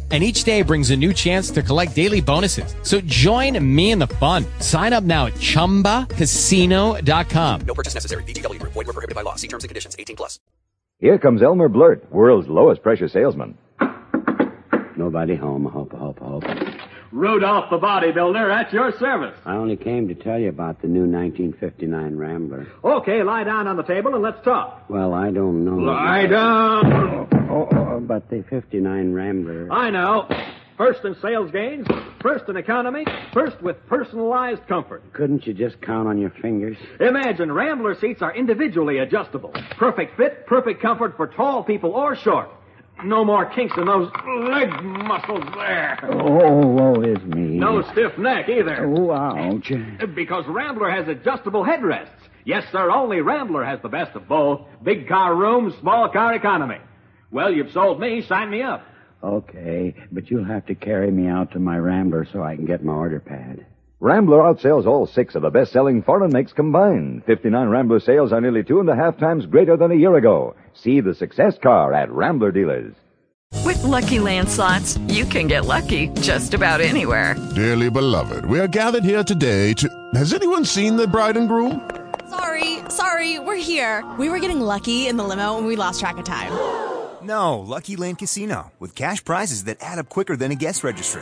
and 0.11 0.21
each 0.21 0.43
day 0.43 0.61
brings 0.61 0.91
a 0.91 0.97
new 0.97 1.13
chance 1.13 1.49
to 1.51 1.63
collect 1.63 1.95
daily 1.95 2.19
bonuses. 2.19 2.75
So 2.83 2.99
join 3.01 3.57
me 3.63 3.91
in 3.91 3.99
the 3.99 4.07
fun. 4.07 4.45
Sign 4.59 4.91
up 4.91 5.05
now 5.05 5.27
at 5.27 5.35
ChumbaCasino.com. 5.35 7.61
No 7.61 7.73
purchase 7.73 7.93
necessary. 7.93 8.23
VGW 8.23 8.59
Group. 8.59 8.73
Void 8.73 8.87
were 8.87 8.93
prohibited 8.93 9.15
by 9.15 9.21
law. 9.21 9.35
See 9.35 9.47
terms 9.47 9.63
and 9.63 9.69
conditions. 9.69 9.95
18 9.97 10.17
plus. 10.17 10.37
Here 10.99 11.17
comes 11.17 11.41
Elmer 11.41 11.69
Blurt, 11.69 12.11
world's 12.11 12.49
lowest 12.49 12.83
pressure 12.83 13.07
salesman. 13.07 13.57
Nobody 14.97 15.35
home. 15.35 15.65
Hope, 15.65 15.93
hope, 15.93 16.19
hope. 16.19 16.43
Rudolph 17.11 17.69
the 17.69 17.77
bodybuilder 17.77 18.53
at 18.53 18.71
your 18.71 18.91
service. 18.97 19.37
I 19.45 19.55
only 19.55 19.75
came 19.75 20.07
to 20.07 20.15
tell 20.15 20.39
you 20.39 20.49
about 20.49 20.81
the 20.81 20.87
new 20.87 21.01
1959 21.01 22.15
Rambler. 22.15 22.67
Okay, 22.83 23.21
lie 23.23 23.43
down 23.43 23.67
on 23.67 23.75
the 23.75 23.83
table 23.83 24.13
and 24.13 24.23
let's 24.23 24.43
talk. 24.45 24.89
Well, 24.89 25.13
I 25.13 25.31
don't 25.31 25.65
know. 25.65 25.75
Lie 25.75 26.27
down. 26.27 26.85
Oh, 26.93 27.27
oh, 27.49 27.67
oh, 27.71 27.99
but 27.99 28.29
the 28.29 28.43
59 28.49 29.13
Rambler. 29.13 29.71
I 29.71 29.89
know. 29.89 30.27
First 30.77 31.03
in 31.05 31.15
sales 31.21 31.51
gains, 31.51 31.85
first 32.21 32.49
in 32.49 32.55
economy, 32.55 33.05
first 33.33 33.61
with 33.61 33.85
personalized 33.87 34.65
comfort. 34.67 35.03
Couldn't 35.13 35.45
you 35.45 35.53
just 35.53 35.79
count 35.81 36.07
on 36.07 36.17
your 36.17 36.31
fingers? 36.41 36.77
Imagine 36.99 37.51
Rambler 37.51 37.93
seats 37.99 38.21
are 38.21 38.33
individually 38.33 38.97
adjustable. 38.97 39.51
Perfect 39.77 40.17
fit, 40.17 40.47
perfect 40.47 40.81
comfort 40.81 41.17
for 41.17 41.27
tall 41.27 41.63
people 41.63 41.91
or 41.91 42.15
short. 42.15 42.49
No 43.03 43.25
more 43.25 43.45
kinks 43.45 43.75
in 43.77 43.85
those 43.85 44.11
leg 44.49 44.69
muscles 44.83 45.43
there. 45.55 45.99
Oh, 46.03 46.67
woe 46.67 47.01
is 47.01 47.21
me. 47.23 47.57
No 47.57 47.81
stiff 47.91 48.17
neck 48.17 48.47
either. 48.49 48.85
Oh, 48.85 49.11
ouch. 49.11 49.71
Because 50.15 50.45
Rambler 50.47 50.89
has 50.91 51.07
adjustable 51.07 51.63
headrests. 51.63 52.09
Yes, 52.45 52.63
sir, 52.71 52.89
only 52.91 53.21
Rambler 53.21 53.63
has 53.63 53.79
the 53.81 53.89
best 53.89 54.15
of 54.15 54.27
both. 54.27 54.61
Big 54.83 55.07
car 55.07 55.35
room, 55.35 55.75
small 55.79 56.09
car 56.09 56.33
economy. 56.33 56.77
Well, 57.31 57.51
you've 57.51 57.71
sold 57.71 57.99
me. 57.99 58.21
Sign 58.27 58.49
me 58.49 58.61
up. 58.61 58.83
Okay, 59.23 59.95
but 60.11 60.29
you'll 60.31 60.45
have 60.45 60.65
to 60.65 60.75
carry 60.75 61.11
me 61.11 61.27
out 61.27 61.51
to 61.51 61.59
my 61.59 61.77
Rambler 61.77 62.27
so 62.31 62.41
I 62.41 62.55
can 62.55 62.65
get 62.65 62.83
my 62.83 62.93
order 62.93 63.19
pad. 63.19 63.65
Rambler 64.01 64.39
outsells 64.39 64.87
all 64.87 65.05
six 65.05 65.35
of 65.35 65.43
the 65.43 65.51
best-selling 65.51 66.01
foreign 66.01 66.33
makes 66.33 66.53
combined. 66.53 67.23
59 67.25 67.69
Rambler 67.69 67.99
sales 67.99 68.33
are 68.33 68.41
nearly 68.41 68.63
two 68.63 68.79
and 68.79 68.89
a 68.89 68.95
half 68.95 69.15
times 69.19 69.45
greater 69.45 69.77
than 69.77 69.91
a 69.91 69.95
year 69.95 70.15
ago. 70.15 70.55
See 70.73 71.01
the 71.01 71.13
success 71.13 71.59
car 71.61 71.93
at 71.93 72.11
Rambler 72.11 72.51
dealers. 72.51 72.95
With 73.63 73.83
Lucky 73.83 74.17
Land 74.17 74.49
slots, 74.49 74.97
you 75.07 75.23
can 75.25 75.45
get 75.45 75.67
lucky 75.67 76.07
just 76.19 76.55
about 76.55 76.81
anywhere. 76.81 77.35
Dearly 77.53 77.91
beloved, 77.91 78.43
we 78.45 78.59
are 78.59 78.67
gathered 78.67 79.03
here 79.03 79.23
today 79.23 79.73
to. 79.75 79.87
Has 80.15 80.33
anyone 80.33 80.65
seen 80.65 80.95
the 80.95 81.05
bride 81.05 81.37
and 81.37 81.47
groom? 81.47 81.87
Sorry, 82.27 82.79
sorry, 82.89 83.37
we're 83.37 83.55
here. 83.61 84.03
We 84.17 84.29
were 84.29 84.39
getting 84.39 84.61
lucky 84.61 85.07
in 85.07 85.17
the 85.17 85.23
limo 85.23 85.59
and 85.59 85.67
we 85.67 85.75
lost 85.75 85.99
track 85.99 86.17
of 86.17 86.25
time. 86.25 86.51
No, 87.21 87.59
Lucky 87.59 87.97
Land 87.97 88.17
Casino, 88.17 88.71
with 88.79 88.95
cash 88.95 89.23
prizes 89.23 89.65
that 89.65 89.77
add 89.79 89.99
up 89.99 90.09
quicker 90.09 90.35
than 90.35 90.51
a 90.51 90.55
guest 90.55 90.83
registry. 90.83 91.21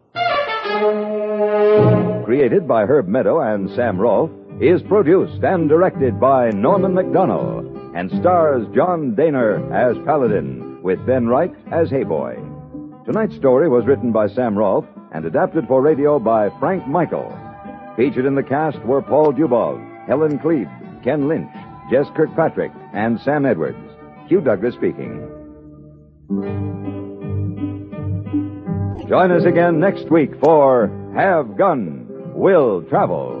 Created 2.31 2.65
by 2.65 2.85
Herb 2.85 3.09
Meadow 3.09 3.41
and 3.41 3.69
Sam 3.71 3.99
Rolfe, 3.99 4.31
is 4.61 4.81
produced 4.83 5.43
and 5.43 5.67
directed 5.67 6.17
by 6.17 6.49
Norman 6.51 6.93
MacDonnell, 6.93 7.93
and 7.93 8.09
stars 8.21 8.65
John 8.73 9.17
Dehner 9.17 9.59
as 9.69 9.97
Paladin, 10.05 10.81
with 10.81 11.05
Ben 11.05 11.27
Wright 11.27 11.53
as 11.73 11.89
Heyboy. 11.89 12.35
Tonight's 13.05 13.35
story 13.35 13.67
was 13.67 13.85
written 13.85 14.13
by 14.13 14.29
Sam 14.29 14.57
Rolfe 14.57 14.85
and 15.13 15.25
adapted 15.25 15.67
for 15.67 15.81
radio 15.81 16.19
by 16.19 16.49
Frank 16.57 16.87
Michael. 16.87 17.37
Featured 17.97 18.25
in 18.25 18.35
the 18.35 18.43
cast 18.43 18.79
were 18.85 19.01
Paul 19.01 19.33
Dubov, 19.33 20.07
Helen 20.07 20.39
Kleeb, 20.39 21.03
Ken 21.03 21.27
Lynch, 21.27 21.51
Jess 21.91 22.05
Kirkpatrick, 22.15 22.71
and 22.93 23.19
Sam 23.19 23.45
Edwards. 23.45 23.77
Hugh 24.29 24.39
Douglas 24.39 24.75
speaking. 24.75 25.19
Join 29.09 29.31
us 29.31 29.43
again 29.43 29.81
next 29.81 30.09
week 30.09 30.31
for 30.39 30.89
Have 31.13 31.57
Gun, 31.57 32.00
Will 32.41 32.81
Travel. 32.89 33.40